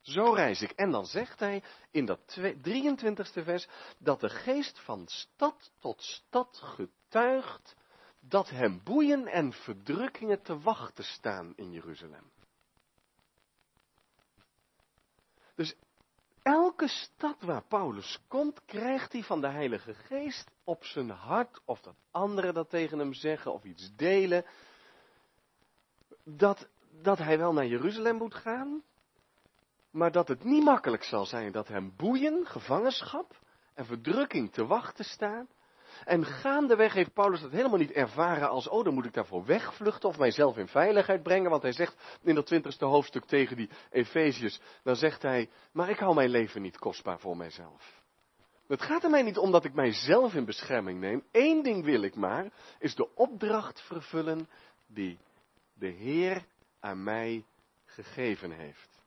Zo 0.00 0.32
reis 0.32 0.62
ik. 0.62 0.70
En 0.70 0.90
dan 0.90 1.06
zegt 1.06 1.40
hij 1.40 1.62
in 1.90 2.04
dat 2.04 2.38
23ste 2.38 3.42
vers 3.44 3.68
dat 3.98 4.20
de 4.20 4.28
geest 4.28 4.78
van 4.80 5.06
stad 5.06 5.72
tot 5.78 6.02
stad 6.02 6.60
getuigt 6.62 7.76
dat 8.20 8.50
hem 8.50 8.80
boeien 8.84 9.26
en 9.26 9.52
verdrukkingen 9.52 10.42
te 10.42 10.58
wachten 10.58 11.04
staan 11.04 11.52
in 11.56 11.72
Jeruzalem. 11.72 12.30
Dus 15.56 15.74
elke 16.42 16.88
stad 16.88 17.42
waar 17.42 17.64
Paulus 17.64 18.20
komt, 18.28 18.64
krijgt 18.64 19.12
hij 19.12 19.22
van 19.22 19.40
de 19.40 19.48
Heilige 19.48 19.94
Geest 19.94 20.50
op 20.64 20.84
zijn 20.84 21.10
hart, 21.10 21.60
of 21.64 21.80
dat 21.80 21.96
anderen 22.10 22.54
dat 22.54 22.70
tegen 22.70 22.98
hem 22.98 23.12
zeggen, 23.12 23.52
of 23.52 23.64
iets 23.64 23.92
delen, 23.96 24.44
dat, 26.24 26.68
dat 26.90 27.18
hij 27.18 27.38
wel 27.38 27.52
naar 27.52 27.66
Jeruzalem 27.66 28.16
moet 28.16 28.34
gaan, 28.34 28.82
maar 29.90 30.12
dat 30.12 30.28
het 30.28 30.44
niet 30.44 30.64
makkelijk 30.64 31.04
zal 31.04 31.26
zijn 31.26 31.52
dat 31.52 31.68
hem 31.68 31.92
boeien, 31.96 32.46
gevangenschap 32.46 33.40
en 33.74 33.86
verdrukking 33.86 34.52
te 34.52 34.66
wachten 34.66 35.04
staan. 35.04 35.48
En 36.04 36.24
gaandeweg 36.24 36.92
heeft 36.92 37.12
Paulus 37.12 37.40
dat 37.40 37.50
helemaal 37.50 37.78
niet 37.78 37.92
ervaren 37.92 38.48
als, 38.48 38.68
oh, 38.68 38.84
dan 38.84 38.94
moet 38.94 39.04
ik 39.04 39.12
daarvoor 39.12 39.44
wegvluchten 39.44 40.08
of 40.08 40.18
mijzelf 40.18 40.56
in 40.56 40.68
veiligheid 40.68 41.22
brengen. 41.22 41.50
Want 41.50 41.62
hij 41.62 41.72
zegt 41.72 42.18
in 42.22 42.34
dat 42.34 42.46
twintigste 42.46 42.84
hoofdstuk 42.84 43.24
tegen 43.24 43.56
die 43.56 43.70
Efeziërs, 43.90 44.60
dan 44.82 44.96
zegt 44.96 45.22
hij, 45.22 45.50
maar 45.72 45.90
ik 45.90 45.98
hou 45.98 46.14
mijn 46.14 46.30
leven 46.30 46.62
niet 46.62 46.78
kostbaar 46.78 47.18
voor 47.18 47.36
mijzelf. 47.36 48.04
Het 48.66 48.82
gaat 48.82 49.04
er 49.04 49.10
mij 49.10 49.22
niet 49.22 49.38
om 49.38 49.50
dat 49.50 49.64
ik 49.64 49.74
mijzelf 49.74 50.34
in 50.34 50.44
bescherming 50.44 51.00
neem. 51.00 51.24
Eén 51.32 51.62
ding 51.62 51.84
wil 51.84 52.02
ik 52.02 52.14
maar, 52.14 52.52
is 52.78 52.94
de 52.94 53.14
opdracht 53.14 53.80
vervullen 53.80 54.48
die 54.86 55.18
de 55.74 55.88
Heer 55.88 56.44
aan 56.80 57.02
mij 57.02 57.44
gegeven 57.84 58.50
heeft. 58.50 59.02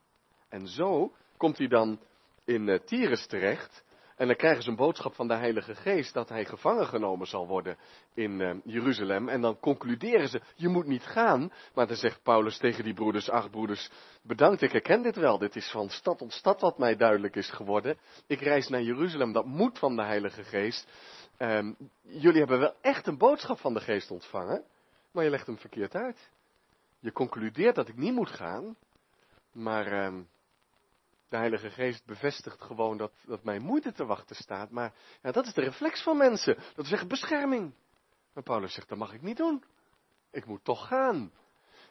En 0.48 0.66
zo 0.66 1.12
komt 1.36 1.58
hij 1.58 1.68
dan 1.68 2.00
in 2.44 2.68
uh, 2.68 2.78
Tyrus 2.78 3.26
terecht. 3.26 3.84
En 4.20 4.26
dan 4.26 4.36
krijgen 4.36 4.62
ze 4.62 4.68
een 4.68 4.76
boodschap 4.76 5.14
van 5.14 5.28
de 5.28 5.34
Heilige 5.34 5.74
Geest 5.74 6.14
dat 6.14 6.28
hij 6.28 6.44
gevangen 6.44 6.86
genomen 6.86 7.26
zal 7.26 7.46
worden 7.46 7.76
in 8.14 8.40
uh, 8.40 8.54
Jeruzalem. 8.64 9.28
En 9.28 9.40
dan 9.40 9.60
concluderen 9.60 10.28
ze, 10.28 10.40
je 10.54 10.68
moet 10.68 10.86
niet 10.86 11.02
gaan. 11.02 11.52
Maar 11.74 11.86
dan 11.86 11.96
zegt 11.96 12.22
Paulus 12.22 12.58
tegen 12.58 12.84
die 12.84 12.94
broeders, 12.94 13.30
ach 13.30 13.50
broeders, 13.50 13.90
bedankt, 14.22 14.62
ik 14.62 14.72
herken 14.72 15.02
dit 15.02 15.16
wel. 15.16 15.38
Dit 15.38 15.56
is 15.56 15.70
van 15.70 15.88
stad 15.88 16.18
tot 16.18 16.32
stad 16.32 16.60
wat 16.60 16.78
mij 16.78 16.96
duidelijk 16.96 17.36
is 17.36 17.50
geworden. 17.50 17.98
Ik 18.26 18.40
reis 18.40 18.68
naar 18.68 18.82
Jeruzalem, 18.82 19.32
dat 19.32 19.46
moet 19.46 19.78
van 19.78 19.96
de 19.96 20.02
Heilige 20.02 20.44
Geest. 20.44 20.88
Um, 21.38 21.76
jullie 22.02 22.38
hebben 22.38 22.58
wel 22.58 22.74
echt 22.80 23.06
een 23.06 23.18
boodschap 23.18 23.58
van 23.58 23.74
de 23.74 23.80
Geest 23.80 24.10
ontvangen, 24.10 24.64
maar 25.12 25.24
je 25.24 25.30
legt 25.30 25.46
hem 25.46 25.58
verkeerd 25.58 25.94
uit. 25.94 26.30
Je 26.98 27.12
concludeert 27.12 27.74
dat 27.74 27.88
ik 27.88 27.96
niet 27.96 28.14
moet 28.14 28.30
gaan, 28.30 28.76
maar 29.52 30.04
um, 30.04 30.28
de 31.30 31.36
Heilige 31.36 31.70
Geest 31.70 32.06
bevestigt 32.06 32.62
gewoon 32.62 32.96
dat, 32.96 33.12
dat 33.26 33.44
mijn 33.44 33.62
moeite 33.62 33.92
te 33.92 34.04
wachten 34.04 34.36
staat. 34.36 34.70
Maar 34.70 34.92
ja, 35.22 35.32
dat 35.32 35.46
is 35.46 35.54
de 35.54 35.60
reflex 35.60 36.02
van 36.02 36.16
mensen. 36.16 36.56
Dat 36.74 36.84
is 36.84 36.92
echt 36.92 37.08
bescherming. 37.08 37.74
Maar 38.34 38.42
Paulus 38.42 38.74
zegt, 38.74 38.88
dat 38.88 38.98
mag 38.98 39.12
ik 39.12 39.22
niet 39.22 39.36
doen. 39.36 39.64
Ik 40.30 40.46
moet 40.46 40.64
toch 40.64 40.86
gaan. 40.86 41.32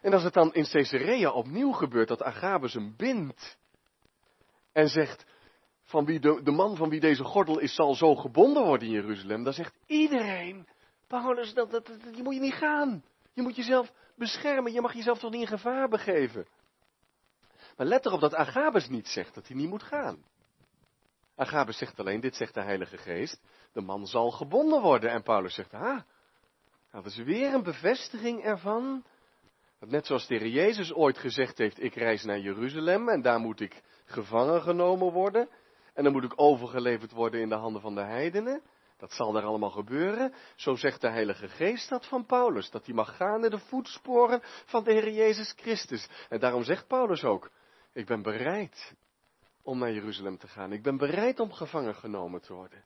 En 0.00 0.12
als 0.12 0.22
het 0.22 0.32
dan 0.32 0.54
in 0.54 0.64
Caesarea 0.64 1.30
opnieuw 1.30 1.72
gebeurt 1.72 2.08
dat 2.08 2.22
Agabus 2.22 2.74
hem 2.74 2.94
bindt. 2.96 3.58
En 4.72 4.88
zegt, 4.88 5.24
van 5.82 6.04
wie 6.04 6.20
de, 6.20 6.50
man 6.50 6.76
van 6.76 6.88
wie 6.88 7.00
deze 7.00 7.24
gordel 7.24 7.58
is 7.58 7.74
zal 7.74 7.94
zo 7.94 8.14
gebonden 8.14 8.64
worden 8.64 8.88
in 8.88 8.94
Jeruzalem. 8.94 9.44
Dan 9.44 9.52
zegt 9.52 9.74
iedereen, 9.86 10.68
Paulus, 11.06 11.54
dat, 11.54 11.70
dat, 11.70 11.90
je 12.14 12.22
moet 12.22 12.34
je 12.34 12.40
niet 12.40 12.54
gaan. 12.54 13.04
Je 13.32 13.42
moet 13.42 13.56
jezelf 13.56 13.92
beschermen. 14.16 14.72
Je 14.72 14.80
mag 14.80 14.94
jezelf 14.94 15.18
toch 15.18 15.30
niet 15.30 15.40
in 15.40 15.46
gevaar 15.46 15.88
begeven. 15.88 16.46
Maar 17.80 17.88
let 17.88 18.06
erop 18.06 18.20
dat 18.20 18.34
Agabus 18.34 18.88
niet 18.88 19.08
zegt 19.08 19.34
dat 19.34 19.48
hij 19.48 19.56
niet 19.56 19.68
moet 19.68 19.82
gaan. 19.82 20.24
Agabus 21.36 21.78
zegt 21.78 21.98
alleen, 22.00 22.20
dit 22.20 22.36
zegt 22.36 22.54
de 22.54 22.62
Heilige 22.62 22.96
Geest, 22.96 23.40
de 23.72 23.80
man 23.80 24.06
zal 24.06 24.30
gebonden 24.30 24.82
worden. 24.82 25.10
En 25.10 25.22
Paulus 25.22 25.54
zegt, 25.54 25.74
ah, 25.74 26.00
dat 26.92 27.06
is 27.06 27.16
weer 27.16 27.54
een 27.54 27.62
bevestiging 27.62 28.44
ervan. 28.44 29.04
Dat 29.78 29.88
net 29.88 30.06
zoals 30.06 30.26
de 30.26 30.36
Heer 30.36 30.48
Jezus 30.48 30.92
ooit 30.92 31.18
gezegd 31.18 31.58
heeft, 31.58 31.82
ik 31.82 31.94
reis 31.94 32.24
naar 32.24 32.38
Jeruzalem 32.38 33.08
en 33.08 33.22
daar 33.22 33.38
moet 33.38 33.60
ik 33.60 33.82
gevangen 34.04 34.62
genomen 34.62 35.12
worden. 35.12 35.48
En 35.94 36.04
dan 36.04 36.12
moet 36.12 36.24
ik 36.24 36.40
overgeleverd 36.40 37.10
worden 37.10 37.40
in 37.40 37.48
de 37.48 37.54
handen 37.54 37.82
van 37.82 37.94
de 37.94 38.04
heidenen. 38.04 38.62
Dat 38.96 39.12
zal 39.12 39.32
daar 39.32 39.44
allemaal 39.44 39.70
gebeuren. 39.70 40.34
Zo 40.56 40.74
zegt 40.74 41.00
de 41.00 41.10
Heilige 41.10 41.48
Geest 41.48 41.88
dat 41.88 42.06
van 42.06 42.26
Paulus. 42.26 42.70
Dat 42.70 42.86
hij 42.86 42.94
mag 42.94 43.16
gaan 43.16 43.44
in 43.44 43.50
de 43.50 43.58
voetsporen 43.58 44.40
van 44.64 44.84
de 44.84 44.92
Heer 44.92 45.10
Jezus 45.10 45.52
Christus. 45.56 46.08
En 46.28 46.40
daarom 46.40 46.62
zegt 46.62 46.86
Paulus 46.86 47.24
ook, 47.24 47.50
ik 48.00 48.06
ben 48.06 48.22
bereid 48.22 48.94
om 49.62 49.78
naar 49.78 49.92
Jeruzalem 49.92 50.38
te 50.38 50.48
gaan. 50.48 50.72
Ik 50.72 50.82
ben 50.82 50.96
bereid 50.96 51.40
om 51.40 51.52
gevangen 51.52 51.94
genomen 51.94 52.40
te 52.40 52.52
worden. 52.52 52.84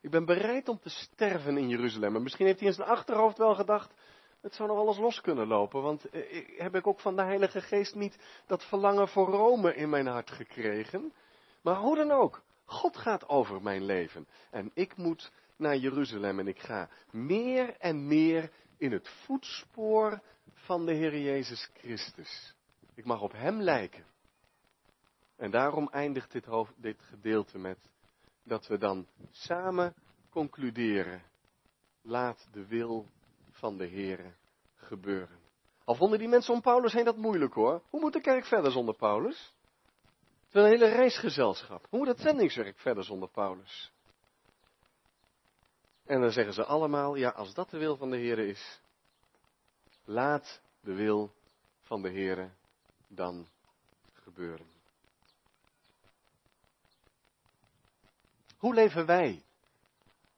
Ik 0.00 0.10
ben 0.10 0.24
bereid 0.24 0.68
om 0.68 0.78
te 0.78 0.88
sterven 0.88 1.56
in 1.56 1.68
Jeruzalem. 1.68 2.16
En 2.16 2.22
misschien 2.22 2.46
heeft 2.46 2.58
hij 2.58 2.68
in 2.68 2.74
zijn 2.74 2.88
achterhoofd 2.88 3.38
wel 3.38 3.54
gedacht, 3.54 3.94
het 4.40 4.54
zou 4.54 4.68
nog 4.68 4.78
alles 4.78 4.98
los 4.98 5.20
kunnen 5.20 5.46
lopen. 5.46 5.82
Want 5.82 6.08
eh, 6.08 6.58
heb 6.58 6.74
ik 6.74 6.86
ook 6.86 7.00
van 7.00 7.16
de 7.16 7.22
Heilige 7.22 7.60
Geest 7.60 7.94
niet 7.94 8.18
dat 8.46 8.64
verlangen 8.64 9.08
voor 9.08 9.28
Rome 9.28 9.74
in 9.74 9.88
mijn 9.88 10.06
hart 10.06 10.30
gekregen. 10.30 11.12
Maar 11.62 11.76
hoe 11.76 11.96
dan 11.96 12.10
ook, 12.10 12.42
God 12.64 12.96
gaat 12.96 13.28
over 13.28 13.62
mijn 13.62 13.84
leven. 13.84 14.26
En 14.50 14.70
ik 14.74 14.96
moet 14.96 15.32
naar 15.56 15.76
Jeruzalem 15.76 16.38
en 16.38 16.46
ik 16.46 16.58
ga 16.58 16.88
meer 17.10 17.76
en 17.78 18.06
meer 18.06 18.50
in 18.78 18.92
het 18.92 19.08
voetspoor 19.08 20.20
van 20.52 20.86
de 20.86 20.92
Heer 20.92 21.18
Jezus 21.18 21.70
Christus. 21.74 22.54
Ik 22.94 23.04
mag 23.04 23.20
op 23.20 23.32
Hem 23.32 23.60
lijken. 23.60 24.15
En 25.36 25.50
daarom 25.50 25.88
eindigt 25.88 26.32
dit, 26.32 26.44
hoofd, 26.44 26.72
dit 26.76 27.02
gedeelte 27.02 27.58
met 27.58 27.78
dat 28.42 28.66
we 28.66 28.78
dan 28.78 29.06
samen 29.30 29.94
concluderen. 30.30 31.22
Laat 32.02 32.48
de 32.52 32.66
wil 32.66 33.06
van 33.50 33.76
de 33.76 33.86
Heer 33.86 34.36
gebeuren. 34.74 35.38
Al 35.84 35.94
vonden 35.94 36.18
die 36.18 36.28
mensen 36.28 36.54
om 36.54 36.60
Paulus 36.60 36.92
heen 36.92 37.04
dat 37.04 37.16
moeilijk 37.16 37.54
hoor. 37.54 37.82
Hoe 37.90 38.00
moet 38.00 38.12
de 38.12 38.20
kerk 38.20 38.44
verder 38.44 38.72
zonder 38.72 38.94
Paulus? 38.94 39.54
Het 40.46 40.54
is 40.54 40.62
een 40.62 40.68
hele 40.68 40.88
reisgezelschap. 40.88 41.86
Hoe 41.90 41.98
moet 41.98 42.08
het 42.08 42.20
zendingswerk 42.20 42.78
verder 42.78 43.04
zonder 43.04 43.28
Paulus? 43.28 43.92
En 46.04 46.20
dan 46.20 46.30
zeggen 46.30 46.54
ze 46.54 46.64
allemaal, 46.64 47.14
ja, 47.14 47.30
als 47.30 47.54
dat 47.54 47.70
de 47.70 47.78
wil 47.78 47.96
van 47.96 48.10
de 48.10 48.16
Heer 48.16 48.38
is, 48.38 48.80
laat 50.04 50.60
de 50.80 50.94
wil 50.94 51.32
van 51.82 52.02
de 52.02 52.08
Heer 52.08 52.54
dan 53.08 53.46
gebeuren. 54.12 54.75
Hoe 58.66 58.74
leven 58.74 59.06
wij 59.06 59.44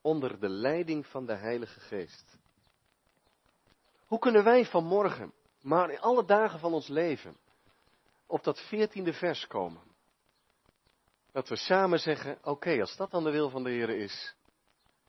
onder 0.00 0.40
de 0.40 0.49
leiding 0.49 1.06
van 1.06 1.26
de 1.26 1.35
Heilige 1.35 1.80
Geest? 1.80 2.38
Hoe 4.06 4.18
kunnen 4.18 4.44
wij 4.44 4.64
vanmorgen, 4.66 5.32
maar 5.61 5.90
in 5.90 6.00
alle 6.00 6.25
dagen 6.25 6.58
van 6.58 6.73
ons 6.73 6.88
leven, 6.88 7.37
op 8.26 8.44
dat 8.44 8.61
veertiende 8.61 9.12
vers 9.12 9.47
komen? 9.47 9.82
Dat 11.32 11.49
we 11.49 11.56
samen 11.56 11.99
zeggen, 11.99 12.38
oké, 12.42 12.80
als 12.80 12.97
dat 12.97 13.11
dan 13.11 13.25
de 13.25 13.30
wil 13.30 13.50
van 13.50 13.64
de 13.64 13.70
Heer 13.70 13.90
is, 13.90 14.35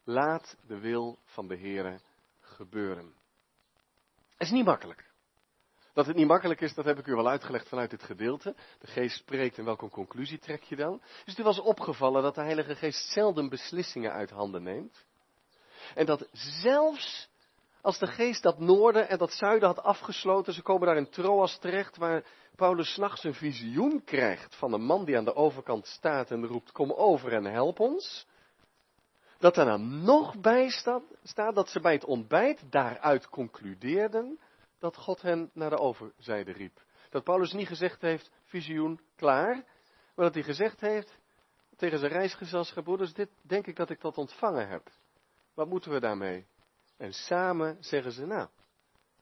laat 0.04 0.58
de 0.68 0.80
wil 0.80 1.20
van 1.24 1.48
de 1.48 1.56
Heer 1.56 2.02
gebeuren. 2.40 3.14
Het 4.32 4.48
is 4.48 4.52
niet 4.52 4.66
makkelijk. 4.66 5.09
Dat 6.00 6.08
het 6.08 6.18
niet 6.18 6.28
makkelijk 6.28 6.62
is, 6.62 6.74
dat 6.74 6.86
heb 6.86 7.00
ik 7.00 7.08
u 7.08 7.16
wel 7.16 7.28
uitgelegd 7.28 7.68
vanuit 7.68 7.90
dit 7.90 8.04
gedeelte. 8.04 8.56
De 8.80 8.88
geest 8.88 9.18
spreekt 9.18 9.58
en 9.58 9.66
welke 9.66 9.90
conclusie 9.90 10.40
trek 10.40 10.64
je 10.64 10.76
dan? 10.76 11.02
Is 11.26 11.36
het 11.36 11.46
was 11.46 11.60
opgevallen 11.60 12.24
dat 12.24 12.36
de 12.36 12.42
Heilige 12.42 12.76
Geest 12.76 13.12
zelden 13.12 13.50
beslissingen 13.50 14.12
uit 14.12 14.30
handen 14.30 14.64
neemt? 14.64 15.06
En 15.96 16.06
dat 16.06 16.28
zelfs 16.32 17.30
Als 17.82 18.00
de 18.00 18.08
geest 18.08 18.44
dat 18.44 18.60
noorden 18.60 19.10
en 19.10 19.18
dat 19.18 19.32
zuiden 19.32 19.68
had 19.68 19.84
afgesloten, 19.84 20.54
ze 20.54 20.62
komen 20.62 20.88
daar 20.88 20.98
in 20.98 21.10
Troas 21.10 21.58
terecht, 21.58 21.98
waar 21.98 22.24
Paulus 22.56 22.94
s'nachts 22.94 23.24
een 23.24 23.34
visioen 23.34 24.04
krijgt 24.04 24.56
van 24.56 24.74
een 24.74 24.84
man 24.84 25.06
die 25.06 25.18
aan 25.18 25.26
de 25.26 25.36
overkant 25.36 25.88
staat 25.88 26.32
en 26.32 26.46
roept, 26.46 26.72
kom 26.72 26.92
over 26.92 27.34
en 27.34 27.46
help 27.46 27.80
ons. 27.80 28.28
Dat 29.38 29.56
nou 29.56 29.80
nog 29.82 30.40
bij 30.40 30.70
staat, 30.70 31.04
staat 31.24 31.56
dat 31.56 31.70
ze 31.70 31.80
bij 31.80 31.94
het 31.94 32.06
ontbijt 32.06 32.72
daaruit 32.72 33.30
concludeerden 33.30 34.40
dat 34.80 34.98
God 34.98 35.22
hen 35.22 35.50
naar 35.54 35.70
de 35.70 35.78
overzijde 35.78 36.52
riep. 36.52 36.82
Dat 37.10 37.24
Paulus 37.24 37.54
niet 37.54 37.68
gezegd 37.68 38.02
heeft, 38.02 38.32
visioen, 38.44 39.00
klaar. 39.16 39.54
Maar 40.16 40.26
dat 40.26 40.34
hij 40.34 40.44
gezegd 40.44 40.82
heeft 40.82 41.18
tegen 41.76 42.00
zijn 42.00 42.12
reisgezelschap, 42.12 42.84
broeders, 42.84 43.14
dit 43.14 43.30
denk 43.42 43.68
ik 43.68 43.76
dat 43.76 43.90
ik 43.90 44.02
dat 44.02 44.18
ontvangen 44.18 44.68
heb. 44.68 44.92
Wat 45.54 45.68
moeten 45.68 45.92
we 45.92 46.00
daarmee? 46.00 46.48
En 46.98 47.14
samen 47.14 47.78
zeggen 47.80 48.12
ze, 48.12 48.26
nou, 48.26 48.48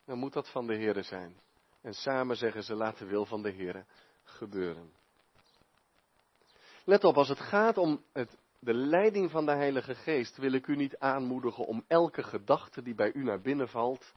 dan 0.06 0.18
moet 0.18 0.34
dat 0.34 0.50
van 0.50 0.68
de 0.68 0.76
Heer 0.76 1.04
zijn. 1.04 1.40
En 1.82 1.94
samen 1.94 2.36
zeggen 2.36 2.64
ze, 2.64 2.76
laat 2.76 2.98
de 2.98 3.06
wil 3.06 3.26
van 3.26 3.42
de 3.42 3.50
Heer 3.50 3.86
gebeuren. 4.24 4.94
Let 6.84 7.04
op, 7.04 7.18
als 7.18 7.30
het 7.30 7.40
gaat 7.40 7.78
om 7.78 8.04
het, 8.14 8.38
de 8.60 8.74
leiding 8.74 9.32
van 9.32 9.46
de 9.46 9.52
Heilige 9.52 9.96
Geest, 9.96 10.38
wil 10.38 10.52
ik 10.52 10.68
u 10.68 10.76
niet 10.76 10.98
aanmoedigen 10.98 11.66
om 11.66 11.84
elke 11.88 12.24
gedachte 12.24 12.82
die 12.82 12.96
bij 12.96 13.14
u 13.14 13.24
naar 13.24 13.42
binnen 13.42 13.68
valt, 13.68 14.14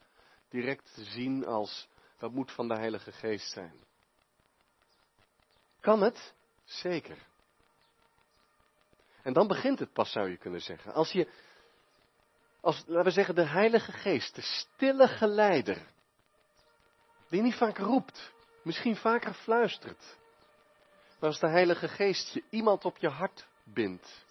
direct 0.50 0.94
te 0.94 1.04
zien 1.04 1.46
als 1.46 1.88
dat 2.18 2.32
moet 2.32 2.52
van 2.52 2.68
de 2.68 2.74
Heilige 2.74 3.12
Geest 3.12 3.52
zijn. 3.52 3.74
Kan 5.80 6.02
het? 6.02 6.34
Zeker. 6.64 7.26
En 9.22 9.32
dan 9.32 9.46
begint 9.46 9.78
het 9.78 9.92
pas, 9.92 10.12
zou 10.12 10.28
je 10.30 10.36
kunnen 10.36 10.60
zeggen. 10.60 10.92
Als 10.92 11.12
je, 11.12 11.28
als, 12.60 12.84
laten 12.86 13.04
we 13.04 13.10
zeggen, 13.10 13.34
de 13.34 13.46
Heilige 13.46 13.92
Geest, 13.92 14.34
de 14.34 14.42
stille 14.42 15.08
geleider, 15.08 15.86
die 17.28 17.42
niet 17.42 17.54
vaak 17.54 17.78
roept, 17.78 18.32
misschien 18.62 18.96
vaker 18.96 19.34
fluistert. 19.34 20.18
Maar 21.18 21.28
als 21.28 21.40
de 21.40 21.48
Heilige 21.48 21.88
Geest 21.88 22.32
je 22.32 22.42
iemand 22.50 22.84
op 22.84 22.96
je 22.96 23.08
hart 23.08 23.46
bindt, 23.64 24.24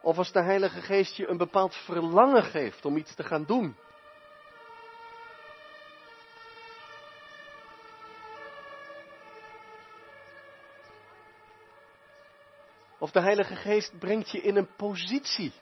of 0.00 0.18
als 0.18 0.32
de 0.32 0.42
Heilige 0.42 0.80
Geest 0.80 1.16
je 1.16 1.28
een 1.28 1.36
bepaald 1.36 1.74
verlangen 1.74 2.42
geeft 2.42 2.84
om 2.84 2.96
iets 2.96 3.14
te 3.14 3.24
gaan 3.24 3.44
doen, 3.44 3.76
Of 13.08 13.14
de 13.14 13.20
Heilige 13.20 13.56
Geest 13.56 13.98
brengt 13.98 14.30
je 14.30 14.40
in 14.40 14.56
een 14.56 14.68
positie. 14.76 15.52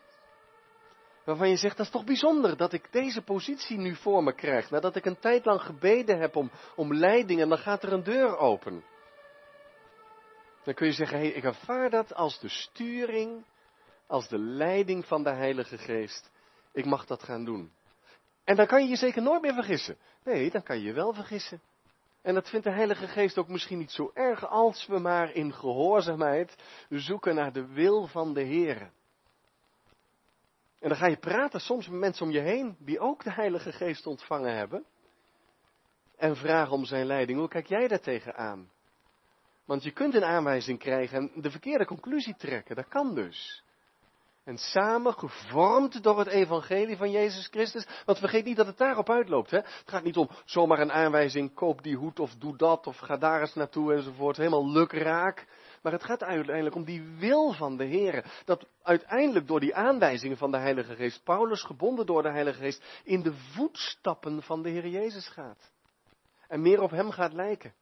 Waarvan 1.25 1.49
je 1.49 1.57
zegt, 1.57 1.77
dat 1.77 1.87
is 1.87 1.93
toch 1.93 2.05
bijzonder 2.05 2.57
dat 2.57 2.73
ik 2.73 2.93
deze 2.93 3.23
positie 3.23 3.79
nu 3.79 3.95
voor 3.95 4.23
me 4.23 4.35
krijg. 4.35 4.71
Nadat 4.71 4.97
ik 4.97 5.05
een 5.05 5.19
tijd 5.19 5.45
lang 5.45 5.61
gebeden 5.63 6.19
heb 6.19 6.37
om, 6.37 6.51
om 6.77 6.95
leiding 6.95 7.41
en 7.41 7.49
dan 7.49 7.59
gaat 7.59 7.83
er 7.83 7.93
een 7.93 8.03
deur 8.03 8.37
open. 8.37 8.85
Dan 10.65 10.75
kun 10.75 10.87
je 10.87 10.93
zeggen, 10.93 11.19
hey, 11.19 11.29
ik 11.29 11.45
ervaar 11.45 11.91
dat 11.91 12.15
als 12.15 12.41
de 12.41 12.49
sturing, 12.49 13.45
als 14.07 14.29
de 14.29 14.39
leiding 14.39 15.07
van 15.07 15.23
de 15.23 15.33
Heilige 15.33 15.79
Geest. 15.79 16.31
Ik 16.73 16.85
mag 16.85 17.07
dat 17.07 17.23
gaan 17.23 17.45
doen. 17.45 17.73
En 18.45 18.57
dan 18.57 18.67
kan 18.67 18.83
je 18.83 18.89
je 18.89 18.97
zeker 18.97 19.23
nooit 19.23 19.43
meer 19.43 19.55
vergissen. 19.55 19.99
Nee, 20.25 20.51
dan 20.51 20.63
kan 20.63 20.79
je 20.79 20.85
je 20.85 20.93
wel 20.93 21.13
vergissen. 21.13 21.61
En 22.27 22.35
dat 22.35 22.49
vindt 22.49 22.67
de 22.67 22.73
Heilige 22.73 23.09
Geest 23.09 23.39
ook 23.39 23.49
misschien 23.49 23.79
niet 23.79 23.91
zo 23.91 24.11
erg 24.15 24.49
als 24.49 24.87
we 24.87 24.99
maar 24.99 25.33
in 25.33 25.53
gehoorzaamheid 25.53 26.57
zoeken 26.89 27.35
naar 27.35 27.53
de 27.53 27.67
wil 27.67 28.07
van 28.07 28.35
de 28.35 28.43
Heer. 28.43 28.79
En 30.79 30.89
dan 30.89 30.97
ga 30.97 31.07
je 31.07 31.17
praten 31.17 31.61
soms 31.61 31.89
met 31.89 32.01
mensen 32.01 32.27
om 32.27 32.33
je 32.33 32.41
heen 32.41 32.77
die 32.79 33.01
ook 33.01 33.25
de 33.25 33.33
Heilige 33.33 33.73
Geest 33.73 34.07
ontvangen 34.07 34.57
hebben. 34.57 34.85
En 36.17 36.37
vragen 36.37 36.73
om 36.73 36.85
zijn 36.85 37.07
leiding. 37.07 37.39
Hoe 37.39 37.49
kijk 37.49 37.67
jij 37.67 37.89
daar 37.89 38.01
tegenaan? 38.01 38.71
Want 39.65 39.83
je 39.83 39.91
kunt 39.91 40.15
een 40.15 40.25
aanwijzing 40.25 40.79
krijgen 40.79 41.19
en 41.19 41.43
de 41.43 41.51
verkeerde 41.51 41.85
conclusie 41.85 42.37
trekken. 42.37 42.77
Dat 42.77 42.89
kan 42.89 43.15
dus. 43.15 43.65
En 44.47 44.59
samen 44.59 45.13
gevormd 45.13 46.03
door 46.03 46.19
het 46.19 46.29
evangelie 46.29 46.97
van 46.97 47.11
Jezus 47.11 47.47
Christus. 47.47 47.87
Want 48.05 48.19
vergeet 48.19 48.45
niet 48.45 48.57
dat 48.57 48.67
het 48.67 48.79
daarop 48.79 49.11
uitloopt. 49.11 49.51
Hè? 49.51 49.57
Het 49.57 49.83
gaat 49.85 50.03
niet 50.03 50.17
om 50.17 50.29
zomaar 50.45 50.79
een 50.79 50.93
aanwijzing, 50.93 51.55
koop 51.55 51.83
die 51.83 51.97
hoed 51.97 52.21
of 52.21 52.35
doe 52.35 52.57
dat 52.57 52.87
of 52.87 52.97
ga 52.97 53.17
daar 53.17 53.41
eens 53.41 53.55
naartoe 53.55 53.95
enzovoort. 53.95 54.37
Helemaal 54.37 54.71
lukraak. 54.71 55.47
Maar 55.83 55.93
het 55.93 56.05
gaat 56.05 56.23
uiteindelijk 56.23 56.75
om 56.75 56.85
die 56.85 57.03
wil 57.19 57.53
van 57.53 57.77
de 57.77 57.85
Heer. 57.85 58.25
Dat 58.45 58.67
uiteindelijk 58.83 59.47
door 59.47 59.61
die 59.61 59.75
aanwijzingen 59.75 60.37
van 60.37 60.51
de 60.51 60.59
Heilige 60.59 60.95
Geest, 60.95 61.25
Paulus 61.25 61.63
gebonden 61.63 62.07
door 62.07 62.23
de 62.23 62.31
Heilige 62.31 62.59
Geest, 62.59 63.01
in 63.05 63.23
de 63.23 63.35
voetstappen 63.35 64.43
van 64.43 64.63
de 64.63 64.69
Heer 64.69 64.87
Jezus 64.87 65.29
gaat. 65.29 65.71
En 66.49 66.63
meer 66.63 66.81
op 66.81 66.91
Hem 66.91 67.11
gaat 67.11 67.33
lijken. 67.33 67.73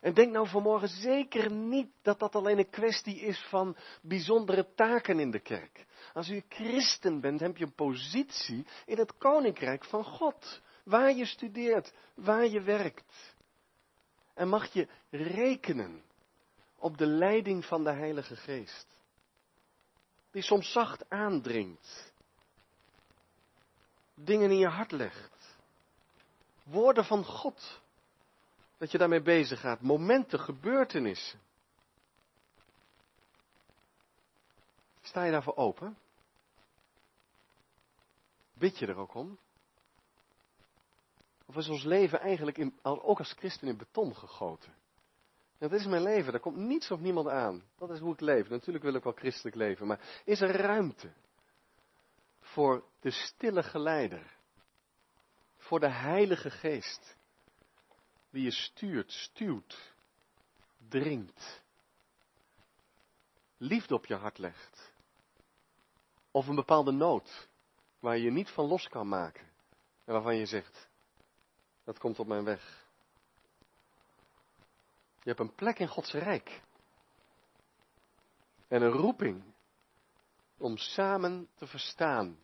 En 0.00 0.14
denk 0.14 0.32
nou 0.32 0.48
vanmorgen 0.48 0.88
zeker 0.88 1.50
niet 1.50 1.90
dat 2.02 2.18
dat 2.18 2.34
alleen 2.34 2.58
een 2.58 2.70
kwestie 2.70 3.20
is 3.20 3.46
van 3.48 3.76
bijzondere 4.02 4.74
taken 4.74 5.20
in 5.20 5.30
de 5.30 5.40
kerk. 5.40 5.86
Als 6.14 6.28
u 6.28 6.42
christen 6.48 7.20
bent, 7.20 7.40
heb 7.40 7.56
je 7.56 7.64
een 7.64 7.74
positie 7.74 8.66
in 8.86 8.98
het 8.98 9.16
koninkrijk 9.16 9.84
van 9.84 10.04
God. 10.04 10.60
Waar 10.84 11.12
je 11.12 11.24
studeert, 11.24 11.92
waar 12.14 12.46
je 12.46 12.60
werkt. 12.60 13.34
En 14.34 14.48
mag 14.48 14.72
je 14.72 14.88
rekenen 15.10 16.02
op 16.76 16.98
de 16.98 17.06
leiding 17.06 17.64
van 17.64 17.84
de 17.84 17.92
Heilige 17.92 18.36
Geest. 18.36 18.86
Die 20.30 20.42
soms 20.42 20.72
zacht 20.72 21.10
aandringt. 21.10 22.12
Dingen 24.14 24.50
in 24.50 24.58
je 24.58 24.68
hart 24.68 24.92
legt. 24.92 25.56
Woorden 26.62 27.04
van 27.04 27.24
God 27.24 27.80
dat 28.78 28.90
je 28.90 28.98
daarmee 28.98 29.22
bezig 29.22 29.60
gaat. 29.60 29.80
Momenten, 29.80 30.40
gebeurtenissen. 30.40 31.40
Sta 35.00 35.24
je 35.24 35.30
daarvoor 35.30 35.56
open? 35.56 35.96
Bid 38.54 38.78
je 38.78 38.86
er 38.86 38.96
ook 38.96 39.14
om? 39.14 39.38
Of 41.46 41.56
is 41.56 41.68
ons 41.68 41.82
leven 41.82 42.20
eigenlijk 42.20 42.58
in, 42.58 42.78
ook 42.82 43.18
als 43.18 43.32
christen 43.32 43.68
in 43.68 43.76
beton 43.76 44.16
gegoten? 44.16 44.74
Dat 45.58 45.72
is 45.72 45.86
mijn 45.86 46.02
leven, 46.02 46.32
daar 46.32 46.40
komt 46.40 46.56
niets 46.56 46.90
of 46.90 47.00
niemand 47.00 47.28
aan. 47.28 47.62
Dat 47.78 47.90
is 47.90 47.98
hoe 47.98 48.12
ik 48.12 48.20
leef. 48.20 48.48
Natuurlijk 48.48 48.84
wil 48.84 48.94
ik 48.94 49.02
wel 49.02 49.12
christelijk 49.12 49.56
leven, 49.56 49.86
maar 49.86 50.22
is 50.24 50.40
er 50.40 50.50
ruimte 50.50 51.12
voor 52.40 52.84
de 53.00 53.10
stille 53.10 53.62
geleider? 53.62 54.36
Voor 55.56 55.80
de 55.80 55.90
Heilige 55.90 56.50
Geest? 56.50 57.16
Die 58.30 58.42
je 58.42 58.50
stuurt, 58.50 59.12
stuwt, 59.12 59.92
dringt, 60.88 61.62
liefde 63.56 63.94
op 63.94 64.06
je 64.06 64.14
hart 64.14 64.38
legt. 64.38 64.92
Of 66.30 66.46
een 66.46 66.54
bepaalde 66.54 66.92
nood 66.92 67.48
waar 67.98 68.16
je 68.16 68.22
je 68.22 68.30
niet 68.30 68.50
van 68.50 68.66
los 68.66 68.88
kan 68.88 69.08
maken. 69.08 69.46
En 70.04 70.12
waarvan 70.12 70.36
je 70.36 70.46
zegt, 70.46 70.88
dat 71.84 71.98
komt 71.98 72.18
op 72.18 72.26
mijn 72.26 72.44
weg. 72.44 72.86
Je 75.22 75.34
hebt 75.34 75.40
een 75.40 75.54
plek 75.54 75.78
in 75.78 75.88
Gods 75.88 76.12
rijk. 76.12 76.62
En 78.68 78.82
een 78.82 78.90
roeping 78.90 79.42
om 80.56 80.76
samen 80.76 81.48
te 81.54 81.66
verstaan. 81.66 82.38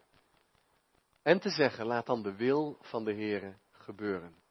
En 1.22 1.40
te 1.40 1.50
zeggen, 1.50 1.86
laat 1.86 2.06
dan 2.06 2.22
de 2.22 2.34
wil 2.34 2.78
van 2.80 3.04
de 3.04 3.12
Heere 3.12 3.54
gebeuren. 3.70 4.43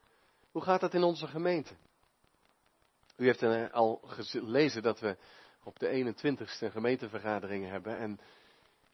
Hoe 0.54 0.62
gaat 0.62 0.80
dat 0.80 0.94
in 0.94 1.04
onze 1.04 1.28
gemeente? 1.28 1.74
U 3.16 3.26
heeft 3.26 3.72
al 3.72 4.02
gelezen 4.06 4.82
dat 4.82 5.00
we 5.00 5.18
op 5.63 5.80
de 5.80 6.13
21ste 6.16 6.72
gemeentevergadering 6.72 7.70
hebben 7.70 7.98
en 7.98 8.20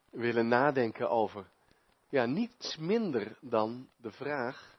willen 0.09 0.47
nadenken 0.47 1.09
over 1.09 1.49
ja, 2.09 2.25
niets 2.25 2.77
minder 2.77 3.37
dan 3.41 3.89
de 3.97 4.11
vraag: 4.11 4.77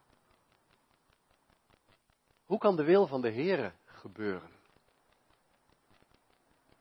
hoe 2.44 2.58
kan 2.58 2.76
de 2.76 2.84
wil 2.84 3.06
van 3.06 3.20
de 3.20 3.30
Heer 3.30 3.74
gebeuren? 3.84 4.50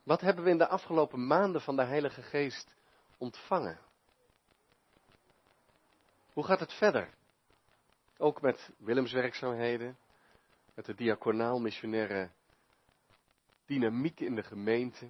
Wat 0.03 0.21
hebben 0.21 0.43
we 0.43 0.49
in 0.49 0.57
de 0.57 0.67
afgelopen 0.67 1.27
maanden 1.27 1.61
van 1.61 1.75
de 1.75 1.83
Heilige 1.83 2.21
Geest 2.21 2.75
ontvangen? 3.17 3.79
Hoe 6.33 6.43
gaat 6.43 6.59
het 6.59 6.73
verder? 6.73 7.17
Ook 8.21 8.41
met 8.41 8.69
Willemswerkzaamheden, 8.77 9.97
met 10.75 10.85
de 10.85 10.95
diaconaal-missionaire 10.95 12.29
dynamiek 13.65 14.19
in 14.19 14.35
de 14.35 14.43
gemeente. 14.43 15.09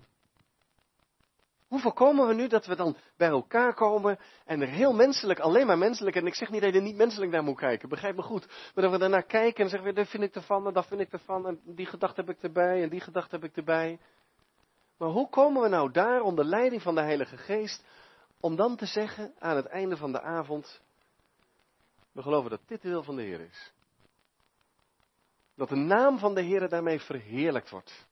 Hoe 1.68 1.80
voorkomen 1.80 2.28
we 2.28 2.34
nu 2.34 2.48
dat 2.48 2.66
we 2.66 2.76
dan 2.76 2.98
bij 3.18 3.28
elkaar 3.28 3.74
komen 3.74 4.20
en 4.46 4.62
er 4.62 4.68
heel 4.68 4.94
menselijk, 4.94 5.40
alleen 5.40 5.68
maar 5.68 5.78
menselijk, 5.78 6.16
en 6.16 6.26
ik 6.26 6.36
zeg 6.36 6.50
niet 6.50 6.62
dat 6.62 6.74
je 6.74 6.82
niet 6.82 6.96
menselijk 6.96 7.32
naar 7.32 7.44
moet 7.44 7.58
kijken, 7.58 7.90
begrijp 7.90 8.16
me 8.16 8.22
goed, 8.22 8.48
maar 8.48 8.84
dat 8.84 8.92
we 8.92 9.00
daarnaar 9.00 9.26
kijken 9.26 9.64
en 9.64 9.70
zeggen, 9.70 9.96
dat 9.96 10.08
vind 10.08 10.24
ik 10.24 10.36
ervan 10.36 10.68
en 10.68 10.74
dat 10.74 10.88
vind 10.88 11.02
ik 11.02 11.12
ervan 11.12 11.48
en 11.48 11.62
die 11.66 11.86
gedachte 11.86 12.22
heb 12.22 12.30
ik 12.30 12.44
erbij 12.44 12.84
en 12.84 12.90
die 12.90 13.02
gedachte 13.02 13.36
heb 13.36 13.44
ik 13.44 13.58
erbij. 13.58 14.00
Maar 14.98 15.10
hoe 15.10 15.30
komen 15.30 15.62
we 15.62 15.68
nou 15.68 15.92
daar 15.92 16.22
onder 16.22 16.46
leiding 16.46 16.82
van 16.82 16.96
de 16.96 17.02
Heilige 17.02 17.38
Geest 17.38 17.86
om 18.40 18.56
dan 18.56 18.76
te 18.76 18.86
zeggen 18.86 19.34
aan 19.40 19.56
het 19.56 19.66
einde 19.66 19.98
van 19.98 20.12
de 20.12 20.22
avond, 20.22 20.82
We 22.20 22.26
geloven 22.26 22.50
dat 22.50 22.68
dit 22.68 22.82
de 22.82 22.90
wil 22.90 23.04
van 23.04 23.16
de 23.16 23.22
Heer 23.22 23.40
is. 23.40 23.72
Dat 25.56 25.70
de 25.70 25.76
naam 25.76 26.18
van 26.18 26.36
de 26.36 26.42
Heer 26.42 26.70
daarmee 26.70 27.00
verheerlijkt 27.00 27.70
wordt. 27.70 28.08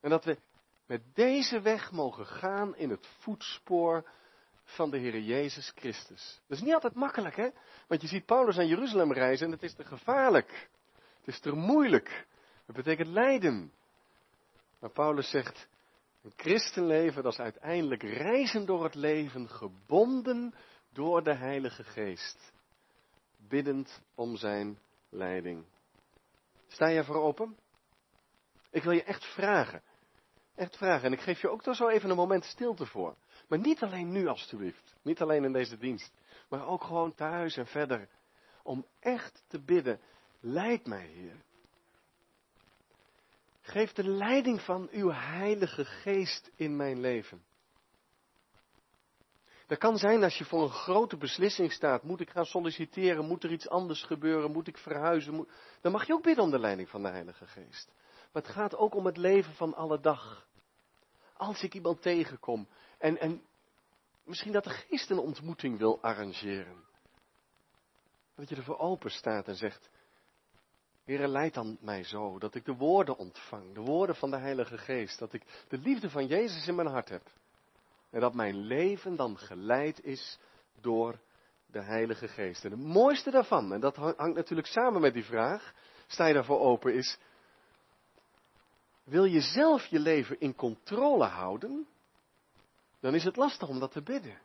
En 0.00 0.10
dat 0.10 0.24
we 0.24 0.38
met 0.86 1.02
deze 1.14 1.60
weg 1.60 1.92
mogen 1.92 2.26
gaan 2.26 2.76
in 2.76 2.90
het 2.90 3.06
voetspoor 3.18 4.10
van 4.64 4.90
de 4.90 4.98
Heer 4.98 5.20
Jezus 5.20 5.72
Christus. 5.74 6.40
Dat 6.46 6.56
is 6.56 6.64
niet 6.64 6.74
altijd 6.74 6.94
makkelijk, 6.94 7.36
hè? 7.36 7.48
Want 7.86 8.00
je 8.00 8.06
ziet 8.06 8.26
Paulus 8.26 8.58
aan 8.58 8.66
Jeruzalem 8.66 9.12
reizen 9.12 9.46
en 9.46 9.52
het 9.52 9.62
is 9.62 9.74
te 9.74 9.84
gevaarlijk. 9.84 10.68
Het 11.18 11.34
is 11.34 11.40
te 11.40 11.52
moeilijk. 11.52 12.26
Het 12.66 12.76
betekent 12.76 13.08
lijden. 13.08 13.72
Maar 14.78 14.90
Paulus 14.90 15.30
zegt, 15.30 15.68
een 16.22 16.32
christenleven 16.36 17.22
dat 17.22 17.32
is 17.32 17.38
uiteindelijk 17.38 18.02
reizen 18.02 18.66
door 18.66 18.84
het 18.84 18.94
leven, 18.94 19.48
gebonden 19.48 20.54
door 20.92 21.22
de 21.22 21.34
Heilige 21.34 21.84
Geest. 21.84 22.52
Biddend 23.48 24.02
om 24.14 24.36
zijn 24.36 24.78
leiding. 25.08 25.64
Sta 26.66 26.86
je 26.86 27.04
voor 27.04 27.22
open? 27.22 27.56
Ik 28.70 28.82
wil 28.82 28.92
je 28.92 29.02
echt 29.02 29.24
vragen. 29.24 29.82
Echt 30.54 30.76
vragen. 30.76 31.06
En 31.06 31.12
ik 31.12 31.20
geef 31.20 31.40
je 31.40 31.48
ook 31.48 31.64
daar 31.64 31.74
zo 31.74 31.88
even 31.88 32.10
een 32.10 32.16
moment 32.16 32.44
stilte 32.44 32.86
voor. 32.86 33.16
Maar 33.48 33.58
niet 33.58 33.82
alleen 33.82 34.12
nu, 34.12 34.26
alstublieft. 34.26 34.94
Niet 35.02 35.20
alleen 35.20 35.44
in 35.44 35.52
deze 35.52 35.78
dienst. 35.78 36.12
Maar 36.48 36.66
ook 36.66 36.84
gewoon 36.84 37.14
thuis 37.14 37.56
en 37.56 37.66
verder. 37.66 38.08
Om 38.62 38.86
echt 39.00 39.44
te 39.46 39.60
bidden. 39.60 40.00
Leid 40.40 40.86
mij, 40.86 41.06
Heer. 41.06 41.42
Geef 43.60 43.92
de 43.92 44.08
leiding 44.08 44.60
van 44.60 44.88
uw 44.90 45.10
Heilige 45.10 45.84
Geest 45.84 46.50
in 46.54 46.76
mijn 46.76 47.00
leven. 47.00 47.44
Dat 49.74 49.82
kan 49.82 49.98
zijn 49.98 50.22
als 50.22 50.38
je 50.38 50.44
voor 50.44 50.62
een 50.62 50.70
grote 50.70 51.16
beslissing 51.16 51.72
staat. 51.72 52.02
Moet 52.02 52.20
ik 52.20 52.30
gaan 52.30 52.44
solliciteren? 52.44 53.24
Moet 53.24 53.44
er 53.44 53.52
iets 53.52 53.68
anders 53.68 54.02
gebeuren? 54.02 54.52
Moet 54.52 54.66
ik 54.68 54.78
verhuizen? 54.78 55.48
Dan 55.80 55.92
mag 55.92 56.06
je 56.06 56.12
ook 56.12 56.22
bidden 56.22 56.44
om 56.44 56.50
de 56.50 56.58
leiding 56.58 56.88
van 56.88 57.02
de 57.02 57.08
Heilige 57.08 57.46
Geest. 57.46 57.92
Maar 58.32 58.42
het 58.42 58.52
gaat 58.52 58.76
ook 58.76 58.94
om 58.94 59.06
het 59.06 59.16
leven 59.16 59.54
van 59.54 59.74
alle 59.74 60.00
dag. 60.00 60.46
Als 61.36 61.62
ik 61.62 61.74
iemand 61.74 62.02
tegenkom 62.02 62.68
en, 62.98 63.18
en 63.18 63.42
misschien 64.24 64.52
dat 64.52 64.64
de 64.64 64.70
geest 64.70 65.10
een 65.10 65.18
ontmoeting 65.18 65.78
wil 65.78 66.02
arrangeren. 66.02 66.84
Dat 68.34 68.48
je 68.48 68.56
ervoor 68.56 68.78
open 68.78 69.10
staat 69.10 69.48
en 69.48 69.56
zegt, 69.56 69.90
Heere, 71.04 71.28
leid 71.28 71.54
dan 71.54 71.78
mij 71.80 72.04
zo, 72.04 72.38
dat 72.38 72.54
ik 72.54 72.64
de 72.64 72.74
woorden 72.74 73.16
ontvang, 73.16 73.74
de 73.74 73.80
woorden 73.80 74.16
van 74.16 74.30
de 74.30 74.38
Heilige 74.38 74.78
Geest, 74.78 75.18
dat 75.18 75.32
ik 75.32 75.64
de 75.68 75.78
liefde 75.78 76.10
van 76.10 76.26
Jezus 76.26 76.66
in 76.66 76.74
mijn 76.74 76.88
hart 76.88 77.08
heb. 77.08 77.30
En 78.14 78.20
dat 78.20 78.34
mijn 78.34 78.56
leven 78.56 79.16
dan 79.16 79.38
geleid 79.38 80.04
is 80.04 80.38
door 80.80 81.18
de 81.66 81.82
Heilige 81.82 82.28
Geest. 82.28 82.64
En 82.64 82.70
het 82.70 82.80
mooiste 82.80 83.30
daarvan, 83.30 83.72
en 83.72 83.80
dat 83.80 83.96
hangt 83.96 84.34
natuurlijk 84.34 84.68
samen 84.68 85.00
met 85.00 85.12
die 85.14 85.24
vraag, 85.24 85.74
sta 86.06 86.26
je 86.26 86.34
daarvoor 86.34 86.60
open, 86.60 86.94
is, 86.94 87.18
wil 89.04 89.24
je 89.24 89.40
zelf 89.40 89.86
je 89.86 89.98
leven 89.98 90.40
in 90.40 90.54
controle 90.54 91.24
houden, 91.24 91.86
dan 93.00 93.14
is 93.14 93.24
het 93.24 93.36
lastig 93.36 93.68
om 93.68 93.78
dat 93.78 93.92
te 93.92 94.02
bidden. 94.02 94.38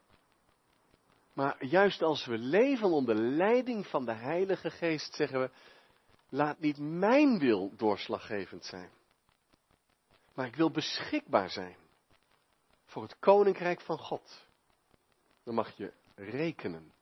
Maar 1.33 1.65
juist 1.65 2.01
als 2.01 2.25
we 2.25 2.37
leven 2.37 2.89
onder 2.89 3.15
leiding 3.15 3.87
van 3.87 4.05
de 4.05 4.13
Heilige 4.13 4.71
Geest, 4.71 5.13
zeggen 5.13 5.39
we, 5.39 5.49
laat 6.29 6.59
niet 6.59 6.77
mijn 6.77 7.39
wil 7.39 7.71
doorslaggevend 7.75 8.65
zijn. 8.65 8.89
Maar 10.33 10.47
ik 10.47 10.55
wil 10.55 10.71
beschikbaar 10.71 11.49
zijn 11.49 11.75
voor 12.89 13.01
het 13.01 13.19
koninkrijk 13.19 13.81
van 13.81 13.97
God. 13.97 14.47
Dan 15.43 15.53
mag 15.53 15.77
je 15.77 15.93
rekenen 16.15 16.93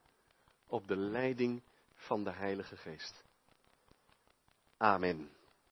op 0.67 0.87
de 0.87 0.95
leiding 0.97 1.61
van 1.95 2.23
de 2.23 2.31
Heilige 2.31 2.77
Geest. 2.77 3.23
Amen. 4.77 5.36